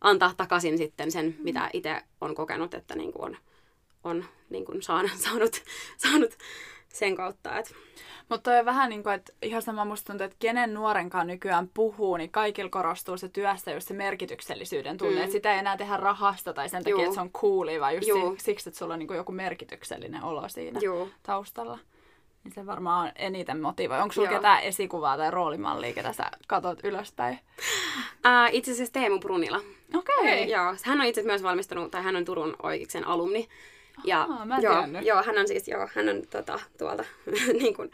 antaa 0.00 0.34
takaisin 0.36 0.78
sitten 0.78 1.12
sen, 1.12 1.36
mitä 1.38 1.70
itse 1.72 2.02
on 2.20 2.34
kokenut, 2.34 2.74
että 2.74 2.94
niin 2.94 3.12
kuin, 3.12 3.24
on, 3.24 3.36
on 4.04 4.24
niin 4.50 4.64
kuin, 4.64 4.82
saanut, 4.82 5.12
saanut, 5.24 5.62
saanut 5.96 6.30
sen 6.88 7.16
kautta. 7.16 7.58
Että 7.58 7.74
Mutta 8.28 8.50
on 8.50 8.64
vähän 8.64 8.90
niin 8.90 9.02
kuin, 9.02 9.14
että 9.14 9.32
ihan 9.42 9.62
sama 9.62 9.84
musta 9.84 10.06
tuntuu, 10.06 10.24
että 10.24 10.36
kenen 10.38 10.74
nuorenkaan 10.74 11.26
nykyään 11.26 11.70
puhuu, 11.74 12.16
niin 12.16 12.30
kaikilla 12.30 12.70
korostuu 12.70 13.16
se 13.16 13.28
työssä 13.28 13.72
just 13.72 13.88
se 13.88 13.94
merkityksellisyyden 13.94 14.98
tunne. 14.98 15.14
Mm. 15.14 15.20
Että 15.20 15.32
sitä 15.32 15.52
ei 15.52 15.58
enää 15.58 15.76
tehdä 15.76 15.96
rahasta 15.96 16.52
tai 16.52 16.68
sen 16.68 16.84
takia, 16.84 16.90
Juu. 16.90 17.02
että 17.02 17.14
se 17.14 17.20
on 17.20 17.30
coolia, 17.30 17.80
vaan 17.80 17.94
just 17.94 18.08
Juu. 18.08 18.36
si- 18.36 18.44
siksi, 18.44 18.68
että 18.68 18.78
sulla 18.78 18.92
on 18.92 18.98
niin 18.98 19.06
kuin 19.06 19.16
joku 19.16 19.32
merkityksellinen 19.32 20.24
olo 20.24 20.48
siinä 20.48 20.80
Joo. 20.82 21.08
taustalla. 21.22 21.78
Niin 22.44 22.52
se 22.54 22.66
varmaan 22.66 23.06
on 23.06 23.12
eniten 23.16 23.60
motivoi. 23.60 24.00
Onko 24.00 24.12
sulla 24.12 24.28
Joo. 24.28 24.38
ketään 24.38 24.62
esikuvaa 24.62 25.16
tai 25.16 25.30
roolimallia, 25.30 25.92
ketä 25.92 26.12
sä 26.12 26.30
katot 26.46 26.78
ylöspäin? 26.84 27.38
Ää, 28.24 28.48
itse 28.48 28.72
asiassa 28.72 28.92
Teemu 28.92 29.18
Brunila. 29.18 29.60
Okei. 29.94 30.14
Okay. 30.18 30.36
Joo, 30.44 30.74
hän 30.84 31.00
on 31.00 31.06
itse 31.06 31.22
myös 31.22 31.42
valmistunut, 31.42 31.90
tai 31.90 32.02
hän 32.02 32.16
on 32.16 32.24
Turun 32.24 32.56
oikeiksen 32.62 33.06
alumni. 33.06 33.48
Ja, 34.04 34.26
Aa, 34.30 34.46
mä 34.46 34.56
en 34.56 34.62
joo, 34.62 34.74
tiennyt. 34.74 35.06
joo, 35.06 35.22
hän 35.22 35.38
on 35.38 35.48
siis, 35.48 35.68
joo, 35.68 35.88
hän 35.94 36.08
on 36.08 36.22
tota, 36.30 36.60
tuolta 36.78 37.04
niin 37.60 37.74
kuin, 37.74 37.90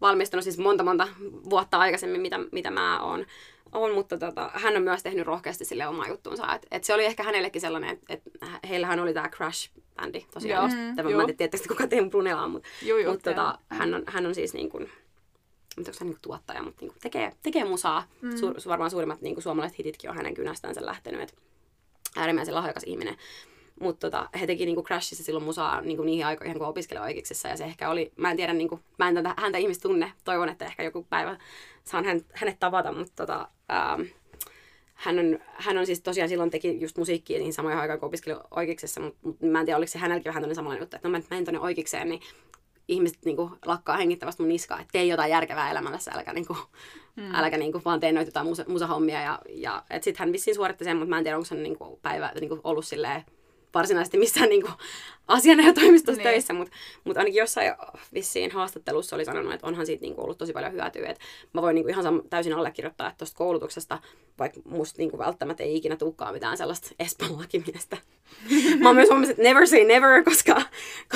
valmistunut 0.00 0.44
siis 0.44 0.58
monta 0.58 0.84
monta 0.84 1.08
vuotta 1.50 1.78
aikaisemmin, 1.78 2.20
mitä, 2.20 2.38
mitä 2.52 2.70
mä 2.70 3.02
oon. 3.02 3.26
on, 3.72 3.92
mutta 3.94 4.18
tota, 4.18 4.50
hän 4.54 4.76
on 4.76 4.82
myös 4.82 5.02
tehnyt 5.02 5.26
rohkeasti 5.26 5.64
sille 5.64 5.86
omaa 5.86 6.08
juttuunsa. 6.08 6.54
Et, 6.54 6.66
et 6.70 6.84
se 6.84 6.94
oli 6.94 7.04
ehkä 7.04 7.22
hänellekin 7.22 7.60
sellainen, 7.60 7.90
että 7.90 8.06
et 8.08 8.22
heillähän 8.68 9.00
oli 9.00 9.14
tämä 9.14 9.28
Crash-bändi 9.28 10.24
tosiaan. 10.34 10.70
Mm, 10.70 10.96
tämä, 10.96 11.10
mä 11.10 11.20
en 11.20 11.26
tiedä, 11.26 11.36
tietysti 11.36 11.68
kuka 11.68 11.86
Teemu 11.86 12.10
Brunella 12.10 12.42
on, 12.42 12.50
mutta 12.50 12.68
mut, 13.10 13.22
tota, 13.22 13.58
hän, 13.68 13.94
on, 13.94 14.02
hän 14.06 14.26
on 14.26 14.34
siis 14.34 14.54
niin 14.54 14.70
kuin, 14.70 14.90
mitä 15.76 15.90
onko 15.90 15.98
hän 16.00 16.08
niin 16.08 16.18
tuottaja, 16.22 16.62
mutta 16.62 16.84
niin 16.84 16.94
tekee, 17.02 17.32
tekee 17.42 17.64
musaa. 17.64 18.04
Mm. 18.22 18.36
Su, 18.36 18.68
varmaan 18.68 18.90
suurimmat 18.90 19.20
niin 19.20 19.42
suomalaiset 19.42 19.78
hititkin 19.78 20.10
on 20.10 20.16
hänen 20.16 20.34
kynästänsä 20.34 20.86
lähtenyt. 20.86 21.20
Et 21.20 21.34
äärimmäisen 22.16 22.54
lahjakas 22.54 22.82
ihminen. 22.86 23.16
Mutta 23.80 24.10
tota, 24.10 24.28
he 24.40 24.46
teki 24.46 24.66
niinku 24.66 24.82
Crashissa 24.82 25.24
silloin 25.24 25.44
musaa 25.44 25.80
niinku 25.80 26.02
niihin 26.02 26.26
aikoihin, 26.26 26.58
kun 26.58 26.66
opiskelin 26.66 27.02
oikeuksissa. 27.02 27.48
Ja 27.48 27.56
se 27.56 27.64
ehkä 27.64 27.90
oli, 27.90 28.12
mä 28.16 28.30
en 28.30 28.36
tiedä, 28.36 28.52
niinku, 28.52 28.80
mä 28.98 29.08
en 29.08 29.14
tätä, 29.14 29.34
häntä 29.38 29.58
ihmistä 29.58 29.82
tunne. 29.82 30.12
Toivon, 30.24 30.48
että 30.48 30.64
ehkä 30.64 30.82
joku 30.82 31.06
päivä 31.10 31.36
saan 31.84 32.04
hän, 32.04 32.20
hänet 32.32 32.56
tavata. 32.60 32.92
Mutta 32.92 33.26
tota, 33.26 33.48
ähm, 33.72 34.02
hän, 34.94 35.18
on, 35.18 35.38
hän 35.54 35.78
on 35.78 35.86
siis 35.86 36.00
tosiaan 36.00 36.28
silloin 36.28 36.50
teki 36.50 36.80
just 36.80 36.98
musiikkia 36.98 37.38
niin 37.38 37.52
samoja 37.52 37.80
aikaan, 37.80 38.00
kun 38.00 38.06
opiskelin 38.06 38.38
oikeuksissa. 38.50 39.00
Mutta 39.00 39.18
mut 39.22 39.40
mä 39.40 39.60
en 39.60 39.66
tiedä, 39.66 39.76
oliko 39.76 39.90
se 39.90 39.98
hänelläkin 39.98 40.30
vähän 40.30 40.42
tämmöinen 40.42 40.56
samanlainen 40.56 40.82
juttu, 40.82 40.96
että 40.96 41.08
no 41.08 41.12
mä 41.12 41.20
menen 41.30 41.44
tuonne 41.44 41.60
oikeukseen, 41.60 42.08
niin 42.08 42.20
ihmiset 42.88 43.18
niinku 43.24 43.50
lakkaa 43.66 43.96
hengittävästä 43.96 44.42
mun 44.42 44.48
niskaa, 44.48 44.80
että 44.80 44.92
tee 44.92 45.04
jotain 45.04 45.30
järkevää 45.30 45.70
elämässä, 45.70 46.10
älkä, 46.14 46.32
niinku, 46.32 46.56
mm. 47.16 47.34
älkä 47.34 47.58
niinku 47.58 47.82
vaan 47.84 48.00
tee 48.00 48.12
noita 48.12 48.28
jotain 48.28 48.46
musa, 48.46 48.64
musahommia. 48.68 49.20
Ja, 49.22 49.38
ja 49.48 49.82
et 49.90 50.02
sit 50.02 50.16
hän 50.16 50.32
vissiin 50.32 50.54
suoritti 50.54 50.84
sen, 50.84 50.96
mutta 50.96 51.10
mä 51.10 51.18
en 51.18 51.24
tiedä, 51.24 51.36
onko 51.36 51.48
hän 51.50 51.62
niinku 51.62 51.98
päivä 52.02 52.32
niinku 52.40 52.60
ollut 52.64 52.86
silleen 52.86 53.24
varsinaisesti 53.74 54.18
missään 54.18 54.48
niinku 54.48 54.70
asianajotoimistossa 55.28 56.18
Niin. 56.18 56.24
niin. 56.24 56.34
töissä, 56.34 56.52
mutta 56.52 56.72
mut 57.04 57.16
ainakin 57.16 57.38
jossain 57.38 57.72
vissiin 58.14 58.50
haastattelussa 58.50 59.16
oli 59.16 59.24
sanonut, 59.24 59.52
että 59.54 59.66
onhan 59.66 59.86
siitä 59.86 60.02
niinku 60.02 60.22
ollut 60.22 60.38
tosi 60.38 60.52
paljon 60.52 60.72
hyötyä. 60.72 61.08
Et 61.08 61.18
mä 61.52 61.62
voin 61.62 61.74
niinku 61.74 61.88
ihan 61.88 62.04
sam- 62.04 62.28
täysin 62.30 62.52
allekirjoittaa, 62.52 63.08
että 63.08 63.18
tuosta 63.18 63.36
koulutuksesta, 63.38 63.98
vaikka 64.38 64.60
musta 64.64 64.98
niinku 64.98 65.18
välttämättä 65.18 65.62
ei 65.62 65.76
ikinä 65.76 65.96
tulekaan 65.96 66.34
mitään 66.34 66.56
sellaista 66.56 66.88
Espan 66.98 67.38
lakimiestä. 67.38 67.96
mä 68.80 68.88
oon 68.88 68.96
myös 68.96 69.08
huomannut, 69.08 69.30
että 69.30 69.42
never 69.42 69.66
say 69.66 69.84
never, 69.84 70.24
koska, 70.24 70.62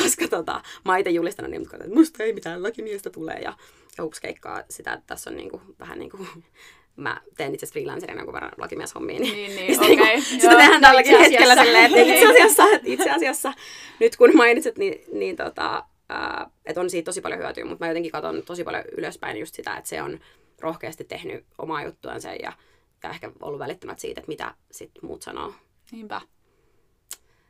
koska 0.03 0.29
tota, 0.29 0.63
mä 0.85 0.97
itse 0.97 1.11
julistanut 1.11 1.51
niin, 1.51 1.63
että 1.63 1.95
musta 1.95 2.23
ei 2.23 2.33
mitään 2.33 2.63
lakimiestä 2.63 3.11
tule. 3.11 3.33
Ja, 3.33 3.53
ja 3.99 4.05
hups 4.05 4.21
keikkaa 4.21 4.63
sitä, 4.71 4.93
että 4.93 5.07
tässä 5.07 5.31
on 5.31 5.37
niinku, 5.37 5.61
vähän 5.81 5.99
niin 5.99 6.11
kuin 6.11 6.29
mä 6.97 7.21
teen 7.37 7.55
itse 7.55 7.65
asiassa 7.65 7.73
freelancerina 7.73 8.19
jonkun 8.19 8.35
verran 8.35 8.53
lakimieshommia, 8.59 9.21
niin, 9.21 9.35
Niin, 9.35 9.57
niin, 9.57 9.75
sitten 9.75 9.89
niinku, 9.89 10.05
okei, 10.05 10.23
sitä 10.41 10.57
tehdään 10.57 10.81
No 10.81 10.89
tälläkin 10.89 11.19
hetkellä 11.19 11.65
silleen, 11.65 11.85
että 11.85 12.01
itse 12.13 12.27
asiassa, 12.27 12.65
että 12.65 12.89
itse 12.91 13.11
asiassa 13.11 13.53
nyt 14.01 14.17
kun 14.17 14.37
mainitset, 14.37 14.79
niin, 14.79 15.05
niin 15.13 15.37
tota, 15.37 15.85
ää, 16.09 16.51
että 16.67 16.81
on 16.81 16.91
siitä 16.91 17.05
tosi 17.05 17.21
paljon 17.21 17.41
hyötyä, 17.41 17.65
mutta 17.65 17.85
mä 17.85 17.89
jotenkin 17.89 18.13
katson 18.13 18.43
tosi 18.47 18.65
paljon 18.65 18.85
ylöspäin 18.99 19.37
just 19.37 19.55
sitä, 19.55 19.77
että 19.77 19.89
se 19.89 20.03
on 20.03 20.21
rohkeasti 20.61 21.05
tehnyt 21.05 21.45
omaa 21.59 21.85
juttuansa 21.85 22.29
ja, 22.29 22.53
ja 23.03 23.11
ehkä 23.11 23.33
ollut 23.43 23.59
välittämättä 23.59 24.01
siitä, 24.01 24.21
että 24.21 24.29
mitä 24.29 24.55
sit 24.71 24.91
muut 25.03 25.23
sanoo. 25.23 25.55
Niinpä. 25.93 26.21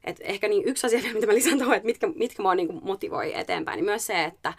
Et 0.04 0.16
ehkä 0.20 0.48
niin 0.48 0.64
yksi 0.64 0.86
asia, 0.86 1.02
vielä, 1.02 1.14
mitä 1.14 1.26
mä 1.26 1.34
lisään 1.34 1.58
tuohon, 1.58 1.76
että 1.76 1.86
mitkä, 1.86 2.06
mitkä 2.06 2.42
mua 2.42 2.54
niin 2.54 2.78
motivoi 2.82 3.38
eteenpäin, 3.38 3.76
niin 3.76 3.84
myös 3.84 4.06
se, 4.06 4.24
että, 4.24 4.54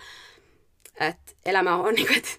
että 1.00 1.32
elämä 1.46 1.76
on, 1.76 1.94
niin 1.94 2.08
kuin, 2.08 2.18
että 2.18 2.30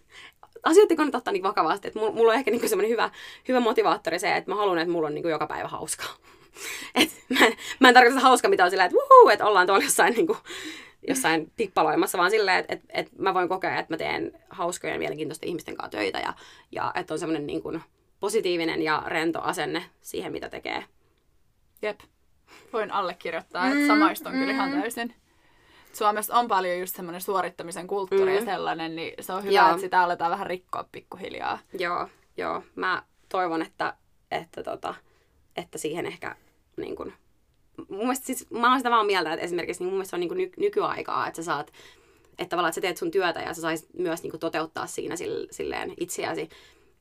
asiat 0.65 0.91
ei 0.91 0.97
kannata 0.97 1.19
ottaa 1.19 1.33
niin 1.33 1.43
vakavasti. 1.43 1.89
Että 1.89 2.01
mulla, 2.01 2.33
on 2.33 2.39
ehkä 2.39 2.51
niin 2.51 2.69
semmoinen 2.69 2.91
hyvä, 2.91 3.11
hyvä 3.49 3.61
motivaattori 3.61 4.19
se, 4.19 4.37
että 4.37 4.51
mä 4.51 4.57
haluan, 4.57 4.79
että 4.79 4.93
mulla 4.93 5.07
on 5.07 5.15
niin 5.15 5.29
joka 5.29 5.47
päivä 5.47 5.69
hauskaa. 5.69 6.15
Et 6.95 7.11
mä, 7.29 7.47
en, 7.47 7.57
mä 7.81 7.89
en 7.89 7.95
tarkoita 7.95 8.21
hauskaa, 8.21 8.51
mitä 8.51 8.65
on 8.65 8.71
silleen, 8.71 8.87
että 8.87 8.99
wuhuu, 8.99 9.29
että 9.29 9.47
ollaan 9.47 9.67
tuolla 9.67 9.85
jossain, 9.85 10.15
niin 10.15 10.27
kuin, 10.27 10.39
jossain 11.09 11.53
tippaloimassa, 11.57 12.19
vaan 12.19 12.31
silleen, 12.31 12.59
että, 12.59 12.75
että, 12.75 12.87
että 12.93 13.13
mä 13.19 13.35
voin 13.35 13.49
kokea, 13.49 13.79
että 13.79 13.93
mä 13.93 13.99
teen 13.99 14.33
hauskoja 14.51 14.93
ja 14.93 14.99
mielenkiintoisten 14.99 15.49
ihmisten 15.49 15.77
kanssa 15.77 15.99
töitä 15.99 16.19
ja, 16.19 16.35
ja 16.73 16.93
että 16.95 17.15
on 17.15 17.19
semmoinen 17.19 17.47
niin 17.47 17.63
kuin, 17.63 17.83
positiivinen 18.21 18.83
ja 18.83 19.03
rento 19.07 19.41
asenne 19.41 19.85
siihen, 20.01 20.33
mitä 20.33 20.49
tekee. 20.49 20.85
Jep. 21.83 22.01
Voin 22.73 22.91
allekirjoittaa, 22.91 23.69
että 23.69 23.87
samaistun 23.87 24.33
kyllä 24.33 24.53
ihan 24.53 24.71
täysin. 24.71 25.15
Suomessa 25.95 26.35
on 26.35 26.49
paljon 26.49 26.79
just 26.79 26.97
semmoinen 26.97 27.21
suorittamisen 27.21 27.87
kulttuuri 27.87 28.33
mm. 28.33 28.39
ja 28.39 28.45
sellainen, 28.45 28.97
niin 28.97 29.15
se 29.21 29.33
on 29.33 29.43
hyvä, 29.45 29.55
Joo. 29.55 29.69
että 29.69 29.81
sitä 29.81 30.03
aletaan 30.03 30.31
vähän 30.31 30.47
rikkoa 30.47 30.85
pikkuhiljaa. 30.93 31.59
Joo, 31.79 32.09
joo. 32.37 32.63
Mä 32.75 33.03
toivon, 33.29 33.63
että, 33.63 33.95
että, 34.31 34.63
tota, 34.63 34.95
että 35.57 35.79
siihen 35.79 36.07
ehkä 36.07 36.37
niin 36.77 36.97
kun, 36.97 37.13
mun 37.89 37.99
mielestä 37.99 38.27
siis, 38.27 38.51
mä 38.51 38.69
oon 38.69 38.79
sitä 38.79 38.91
vaan 38.91 39.07
mieltä, 39.07 39.33
että 39.33 39.45
esimerkiksi 39.45 39.83
niin 39.83 39.87
mun 39.87 39.95
mielestä 39.95 40.11
se 40.11 40.17
on 40.17 40.21
niin 40.21 40.37
ny, 40.37 40.51
nykyaikaa, 40.57 41.27
että 41.27 41.43
sä 41.43 41.47
saat, 41.47 41.73
että 42.39 42.49
tavallaan, 42.49 42.69
että 42.69 42.75
sä 42.75 42.81
teet 42.81 42.97
sun 42.97 43.11
työtä 43.11 43.41
ja 43.41 43.55
sä 43.55 43.61
saisit 43.61 43.89
myös 43.99 44.23
niin 44.23 44.39
toteuttaa 44.41 44.87
siinä 44.87 45.17
sille, 45.17 45.47
silleen 45.51 45.95
itseäsi. 46.01 46.49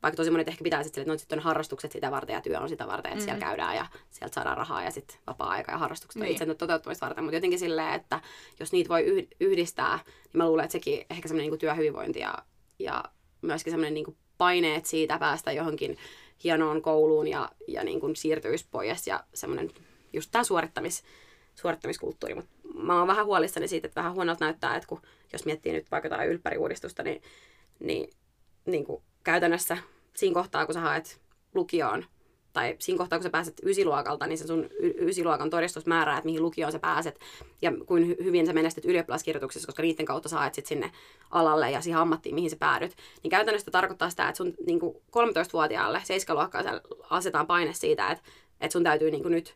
Vaikka 0.04 0.16
tosi 0.16 0.32
monet 0.32 0.48
ehkä 0.48 0.64
pitää 0.64 0.84
sitten, 0.84 1.02
että 1.02 1.12
no, 1.14 1.18
sit 1.18 1.32
on 1.32 1.40
harrastukset 1.40 1.92
sitä 1.92 2.12
varten 2.12 2.34
ja 2.34 2.42
työ 2.42 2.60
on 2.60 2.70
sitä 2.70 2.88
varten, 2.88 3.12
että 3.12 3.22
mm. 3.22 3.26
siellä 3.26 3.40
käydään 3.40 3.76
ja 3.76 3.86
sieltä 4.10 4.34
saadaan 4.34 4.58
rahaa 4.58 4.84
ja 4.84 4.92
sitten 4.92 5.18
vapaa-aika 5.28 5.72
ja 5.72 5.78
harrastukset 5.78 6.22
on 6.22 6.26
Niin. 6.26 6.32
itse 6.32 6.56
toteuttamista 6.56 7.06
varten. 7.06 7.24
Mutta 7.24 7.38
jotenkin 7.38 7.60
silleen, 7.60 7.94
että 7.94 8.22
jos 8.60 8.72
niitä 8.72 8.90
voi 8.90 9.02
yh- 9.02 9.28
yhdistää, 9.40 10.00
niin 10.06 10.32
mä 10.34 10.48
luulen, 10.48 10.66
että 10.66 10.72
sekin 10.72 11.06
ehkä 11.10 11.28
semmoinen 11.28 11.52
niin 11.52 11.60
työhyvinvointi 11.60 12.20
ja, 12.20 12.38
ja 12.80 13.04
myöskin 13.42 13.72
semmoinen 13.72 13.94
niin 13.94 14.18
paineet 14.38 14.86
siitä 14.86 15.18
päästä 15.20 15.52
johonkin 15.52 15.98
hienoon 16.44 16.82
kouluun 16.82 17.28
ja, 17.28 17.50
ja 17.68 17.84
niin 17.84 18.00
kuin 18.00 18.16
siirtyisi 18.16 18.68
pois 18.72 19.08
ja 19.08 19.24
semmoinen 19.34 19.72
just 20.14 20.32
tämä 20.32 20.44
suorittamis, 20.44 21.04
suorittamiskulttuuri. 21.56 22.36
Mutta 22.36 22.52
mä 22.74 23.00
oon 23.00 23.08
vähän 23.08 23.26
huolissani 23.26 23.68
siitä, 23.68 23.88
että 23.88 24.02
vähän 24.02 24.14
huonolta 24.14 24.46
näyttää, 24.46 24.76
että 24.76 24.88
kun, 24.88 25.02
jos 25.34 25.46
miettii 25.46 25.74
nyt 25.74 25.92
vaikka 25.92 26.08
jotain 26.08 26.30
ylppäriuudistusta, 26.30 27.04
niin, 27.04 27.22
niin, 27.80 28.10
niin 28.66 28.86
kuin 28.86 29.04
käytännössä 29.24 29.78
siinä 30.16 30.34
kohtaa, 30.34 30.66
kun 30.66 30.74
sä 30.74 30.80
haet 30.80 31.22
lukioon, 31.54 32.06
tai 32.54 32.76
siinä 32.80 32.98
kohtaa, 32.98 33.20
kun 33.20 33.24
sä 33.24 33.30
pääset 33.30 33.62
ysiluokalta, 33.66 34.28
niin 34.28 34.38
se 34.38 34.48
sun 34.48 34.70
y- 34.80 34.94
ysiluokan 35.00 35.50
todistus 35.50 35.86
määrää, 35.86 36.18
että 36.18 36.26
mihin 36.26 36.42
lukioon 36.42 36.72
sä 36.72 36.80
pääset, 36.80 37.20
ja 37.62 37.72
kuin 37.86 38.04
hy- 38.04 38.24
hyvin 38.24 38.46
sä 38.46 38.54
menestyt 38.54 38.86
ylioppilaskirjoituksessa, 38.86 39.66
koska 39.66 39.84
niiden 39.84 40.06
kautta 40.06 40.30
sä 40.30 40.38
haet 40.38 40.54
sit 40.54 40.66
sinne 40.66 40.92
alalle 41.32 41.72
ja 41.72 41.82
siihen 41.82 42.00
ammattiin, 42.00 42.36
mihin 42.36 42.50
sä 42.50 42.56
päädyt. 42.60 42.96
Niin 43.24 43.32
käytännössä 43.32 43.72
tarkoittaa 43.72 44.10
sitä, 44.10 44.30
että 44.30 44.38
sun 44.38 44.54
niin 44.66 44.80
13-vuotiaalle, 45.12 45.98
7-luokkaiselle 45.98 46.82
asetaan 47.10 47.48
paine 47.48 47.74
siitä, 47.74 48.12
että, 48.12 48.24
että 48.62 48.74
sun 48.74 48.84
täytyy 48.84 49.12
niin 49.12 49.32
nyt 49.32 49.56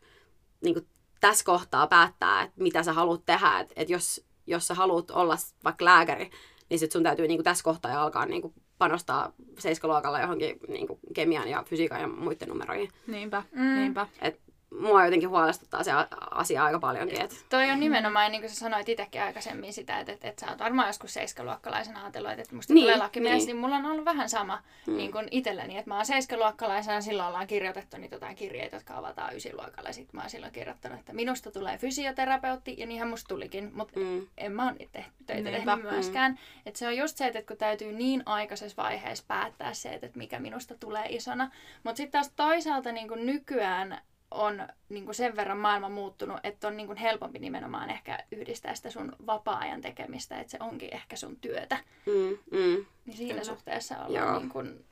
niin 0.60 0.86
tässä 1.20 1.44
kohtaa 1.44 1.86
päättää, 1.86 2.42
että 2.42 2.62
mitä 2.62 2.82
sä 2.82 2.92
haluat 2.92 3.26
tehdä. 3.26 3.60
Että, 3.60 3.74
että 3.76 3.92
jos, 3.92 4.24
jos 4.46 4.66
sä 4.66 4.74
haluat 4.74 5.10
olla 5.10 5.36
vaikka 5.64 5.84
lääkäri, 5.84 6.30
niin 6.70 6.78
sit 6.78 6.92
sun 6.92 7.02
täytyy 7.02 7.28
niin 7.28 7.44
tässä 7.44 7.64
kohtaa 7.64 8.02
alkaa 8.02 8.26
niin 8.26 8.54
panostaa 8.78 9.32
seiskaluokalla 9.58 10.20
johonkin 10.20 10.58
niin 10.68 10.86
kuin 10.86 11.00
kemian 11.14 11.48
ja 11.48 11.64
fysiikan 11.66 12.00
ja 12.00 12.08
muiden 12.08 12.48
numeroihin. 12.48 12.88
Niinpä, 13.06 13.42
mm. 13.52 13.74
niinpä. 13.74 14.06
Et 14.20 14.40
mua 14.80 15.04
jotenkin 15.04 15.28
huolestuttaa 15.28 15.82
se 15.82 15.90
asia 16.30 16.64
aika 16.64 16.78
paljonkin. 16.78 17.20
Et, 17.22 17.44
Toi 17.48 17.70
on 17.70 17.80
nimenomaan, 17.80 18.32
niin 18.32 18.40
kuin 18.42 18.50
sä 18.50 18.56
sanoit 18.56 18.88
itsekin 18.88 19.22
aikaisemmin 19.22 19.72
sitä, 19.72 19.98
että, 19.98 20.12
että, 20.12 20.28
että 20.28 20.40
sä 20.46 20.50
oot 20.52 20.58
varmaan 20.58 20.88
joskus 20.88 21.14
seiskaluokkalaisena 21.14 22.02
ajatellut, 22.02 22.30
että, 22.30 22.42
että 22.42 22.54
musta 22.56 22.74
Niin, 22.74 22.84
tulee 22.84 22.96
lakimies, 22.98 23.30
niin. 23.32 23.38
niin. 23.38 23.46
niin 23.46 23.56
mulla 23.56 23.76
on 23.76 23.86
ollut 23.86 24.04
vähän 24.04 24.28
sama 24.28 24.62
mm. 24.86 24.96
niin 24.96 25.12
kuin 25.12 25.28
itselläni, 25.30 25.78
että 25.78 25.90
mä 25.90 25.96
oon 25.96 26.06
seiskaluokkalaisena, 26.06 27.00
silloin 27.00 27.28
ollaan 27.28 27.46
kirjoitettu 27.46 27.96
niitä 27.96 28.14
jotain 28.14 28.36
kirjeitä, 28.36 28.76
jotka 28.76 28.96
avataan 28.96 29.36
ysiluokalla, 29.36 29.92
sitten 29.92 30.16
mä 30.16 30.20
oon 30.20 30.30
silloin 30.30 30.52
kirjoittanut, 30.52 30.98
että 31.00 31.12
minusta 31.12 31.50
tulee 31.50 31.78
fysioterapeutti, 31.78 32.74
ja 32.78 32.86
niinhän 32.86 33.08
musta 33.08 33.28
tulikin, 33.28 33.70
mutta 33.74 34.00
mm, 34.00 34.26
en 34.38 34.52
mä 34.52 34.64
oon 34.64 34.76
tehty- 34.92 35.12
töitä 35.26 35.50
Niinpä. 35.50 35.72
tehnyt 35.76 35.90
myöskään. 35.90 36.32
Mm. 36.32 36.38
Että 36.66 36.78
se 36.78 36.86
on 36.86 36.96
just 36.96 37.16
se, 37.16 37.26
että 37.26 37.42
kun 37.42 37.56
täytyy 37.56 37.92
niin 37.92 38.22
aikaisessa 38.26 38.82
vaiheessa 38.82 39.24
päättää 39.28 39.74
se, 39.74 39.88
että 39.88 40.10
mikä 40.14 40.38
minusta 40.38 40.74
tulee 40.80 41.06
isona. 41.08 41.50
Mutta 41.84 41.96
sitten 41.96 42.12
taas 42.12 42.32
toisaalta 42.36 42.92
niin 42.92 43.08
kuin 43.08 43.26
nykyään 43.26 44.00
on 44.30 44.68
niin 44.88 45.04
kuin 45.04 45.14
sen 45.14 45.36
verran 45.36 45.58
maailma 45.58 45.88
muuttunut, 45.88 46.40
että 46.42 46.68
on 46.68 46.76
niin 46.76 46.86
kuin 46.86 46.98
helpompi 46.98 47.38
nimenomaan 47.38 47.90
ehkä 47.90 48.18
yhdistää 48.32 48.74
sitä 48.74 48.90
sun 48.90 49.12
vapaa-ajan 49.26 49.80
tekemistä, 49.80 50.40
että 50.40 50.50
se 50.50 50.58
onkin 50.60 50.94
ehkä 50.94 51.16
sun 51.16 51.36
työtä. 51.36 51.78
mm, 52.06 52.38
mm. 52.58 52.86
Niin 53.06 53.16
siinä 53.16 53.32
Kyllä. 53.32 53.44
suhteessa 53.44 53.94
ollaan 54.04 54.28
Joo. 54.28 54.38
niin 54.38 54.48
kuin 54.48 54.84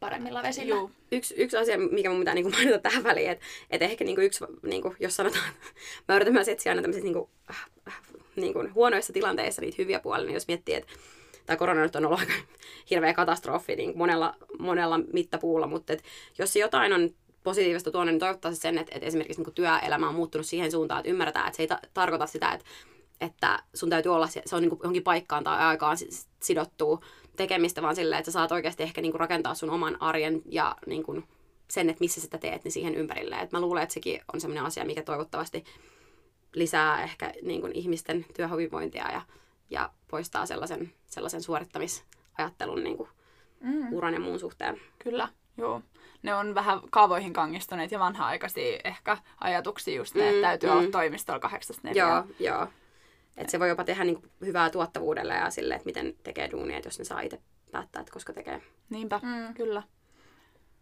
paremmilla 0.00 0.42
vesillä. 0.42 0.74
Juu. 0.74 0.90
yksi, 1.12 1.34
yksi 1.38 1.56
asia, 1.56 1.78
mikä 1.78 2.10
mun 2.10 2.18
pitää 2.18 2.34
niinku 2.34 2.50
mainita 2.50 2.78
tähän 2.78 3.04
väliin, 3.04 3.30
että 3.30 3.44
et 3.70 3.82
ehkä 3.82 4.04
niinku 4.04 4.20
yksi, 4.20 4.44
niinku, 4.62 4.94
jos 5.00 5.16
sanotaan, 5.16 5.44
mä 6.08 6.16
yritän 6.16 6.34
myös 6.34 6.48
etsiä 6.48 6.72
aina 6.72 6.82
tämmöisissä 6.82 7.04
niinku, 7.04 7.30
niinku, 8.36 8.68
huonoissa 8.74 9.12
tilanteissa 9.12 9.62
niitä 9.62 9.76
hyviä 9.78 10.00
puolia, 10.00 10.26
niin 10.26 10.34
jos 10.34 10.48
miettii, 10.48 10.74
että 10.74 10.92
tämä 11.46 11.56
korona 11.56 11.82
nyt 11.82 11.96
on 11.96 12.06
ollut 12.06 12.20
aika 12.20 12.32
hirveä 12.90 13.14
katastrofi 13.14 13.76
niin 13.76 13.98
monella, 13.98 14.36
monella 14.58 14.98
mittapuulla, 15.12 15.66
mutta 15.66 15.92
et, 15.92 16.04
jos 16.38 16.56
jotain 16.56 16.92
on 16.92 17.10
positiivista 17.42 17.90
tuonne, 17.90 18.12
niin 18.12 18.20
toivottavasti 18.20 18.62
sen, 18.62 18.78
että, 18.78 18.92
että 18.94 19.06
esimerkiksi 19.06 19.42
niin 19.42 19.54
työelämä 19.54 20.08
on 20.08 20.14
muuttunut 20.14 20.46
siihen 20.46 20.70
suuntaan, 20.70 21.00
että 21.00 21.10
ymmärretään, 21.10 21.46
että 21.46 21.56
se 21.56 21.62
ei 21.62 21.66
ta- 21.66 21.80
tarkoita 21.94 22.26
sitä, 22.26 22.52
että, 22.52 22.64
että 23.20 23.62
sun 23.74 23.90
täytyy 23.90 24.14
olla, 24.14 24.26
se 24.26 24.56
on 24.56 24.62
niin 24.62 24.78
johonkin 24.82 25.02
paikkaan 25.02 25.44
tai 25.44 25.58
aikaan 25.58 25.96
si- 25.96 26.26
sidottua 26.42 27.00
tekemistä, 27.36 27.82
vaan 27.82 27.96
silleen, 27.96 28.18
että 28.18 28.30
sä 28.30 28.32
saat 28.32 28.52
oikeasti 28.52 28.82
ehkä 28.82 29.00
niin 29.00 29.12
kuin 29.12 29.20
rakentaa 29.20 29.54
sun 29.54 29.70
oman 29.70 30.02
arjen 30.02 30.42
ja 30.46 30.76
niin 30.86 31.02
kuin 31.02 31.24
sen, 31.70 31.90
että 31.90 32.00
missä 32.00 32.20
sitä 32.20 32.38
teet, 32.38 32.64
niin 32.64 32.72
siihen 32.72 32.94
ympärille. 32.94 33.36
Et 33.36 33.52
mä 33.52 33.60
luulen, 33.60 33.82
että 33.82 33.92
sekin 33.92 34.20
on 34.32 34.40
sellainen 34.40 34.64
asia, 34.64 34.84
mikä 34.84 35.02
toivottavasti 35.02 35.64
lisää 36.54 37.02
ehkä 37.02 37.32
niin 37.42 37.60
kuin 37.60 37.72
ihmisten 37.72 38.26
työhyvinvointia 38.36 39.10
ja, 39.12 39.22
ja 39.70 39.90
poistaa 40.10 40.46
sellaisen, 40.46 40.92
sellaisen 41.06 41.42
suorittamisajattelun 41.42 42.84
niin 42.84 42.96
kuin 42.96 43.08
Mm. 43.60 43.92
uran 43.92 44.14
ja 44.14 44.20
muun 44.20 44.40
suhteen. 44.40 44.80
Kyllä, 44.98 45.28
Joo. 45.56 45.82
Ne 46.22 46.34
on 46.34 46.54
vähän 46.54 46.80
kaavoihin 46.90 47.32
kangistuneet 47.32 47.92
ja 47.92 47.98
vanha-aikaisia 47.98 48.78
ehkä 48.84 49.16
ajatuksia 49.40 49.96
just 49.96 50.14
ne, 50.14 50.22
Mm, 50.22 50.28
että 50.28 50.42
täytyy 50.42 50.70
mm. 50.70 50.76
olla 50.76 50.90
toimistolla 50.90 51.40
kahdeksasta 51.40 51.88
Joo, 51.88 51.94
neljään. 51.94 52.24
joo. 52.38 52.66
Et 53.36 53.48
se 53.50 53.60
voi 53.60 53.68
jopa 53.68 53.84
tehdä 53.84 54.04
niinku 54.04 54.22
hyvää 54.44 54.70
tuottavuudelle 54.70 55.34
ja 55.34 55.50
sille, 55.50 55.74
että 55.74 55.86
miten 55.86 56.14
tekee 56.22 56.50
duunia, 56.50 56.76
että 56.76 56.86
jos 56.86 56.98
ne 56.98 57.04
saa 57.04 57.20
itse 57.20 57.40
päättää, 57.70 58.00
että 58.00 58.12
koska 58.12 58.32
tekee. 58.32 58.62
Niinpä, 58.90 59.20
Mm. 59.22 59.54
kyllä. 59.54 59.82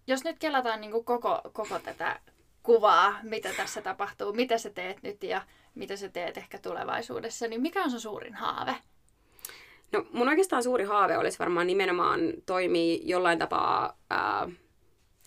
Jos 0.07 0.25
nyt 0.25 0.39
kelataan 0.39 0.81
niin 0.81 0.91
kuin 0.91 1.05
koko, 1.05 1.41
koko 1.53 1.79
tätä 1.79 2.21
kuvaa, 2.63 3.15
mitä 3.23 3.53
tässä 3.57 3.83
tapahtuu, 3.83 4.33
mitä 4.33 4.59
sä 4.59 4.71
teet 4.71 5.03
nyt 5.03 5.23
ja 5.23 5.43
mitä 5.75 5.97
sä 5.97 6.09
teet 6.09 6.37
ehkä 6.37 6.59
tulevaisuudessa, 6.59 7.49
niin 7.49 7.61
mikä 7.63 7.83
on 7.85 7.91
sun 7.91 8.01
suurin 8.01 8.35
haave? 8.35 8.77
No 9.93 10.07
mun 10.13 10.29
oikeastaan 10.29 10.63
suuri 10.63 10.85
haave 10.85 11.19
olisi 11.19 11.39
varmaan 11.39 11.67
nimenomaan 11.67 12.21
toimii 12.47 13.01
jollain 13.05 13.39
tapaa 13.39 13.97
ää, 14.11 14.49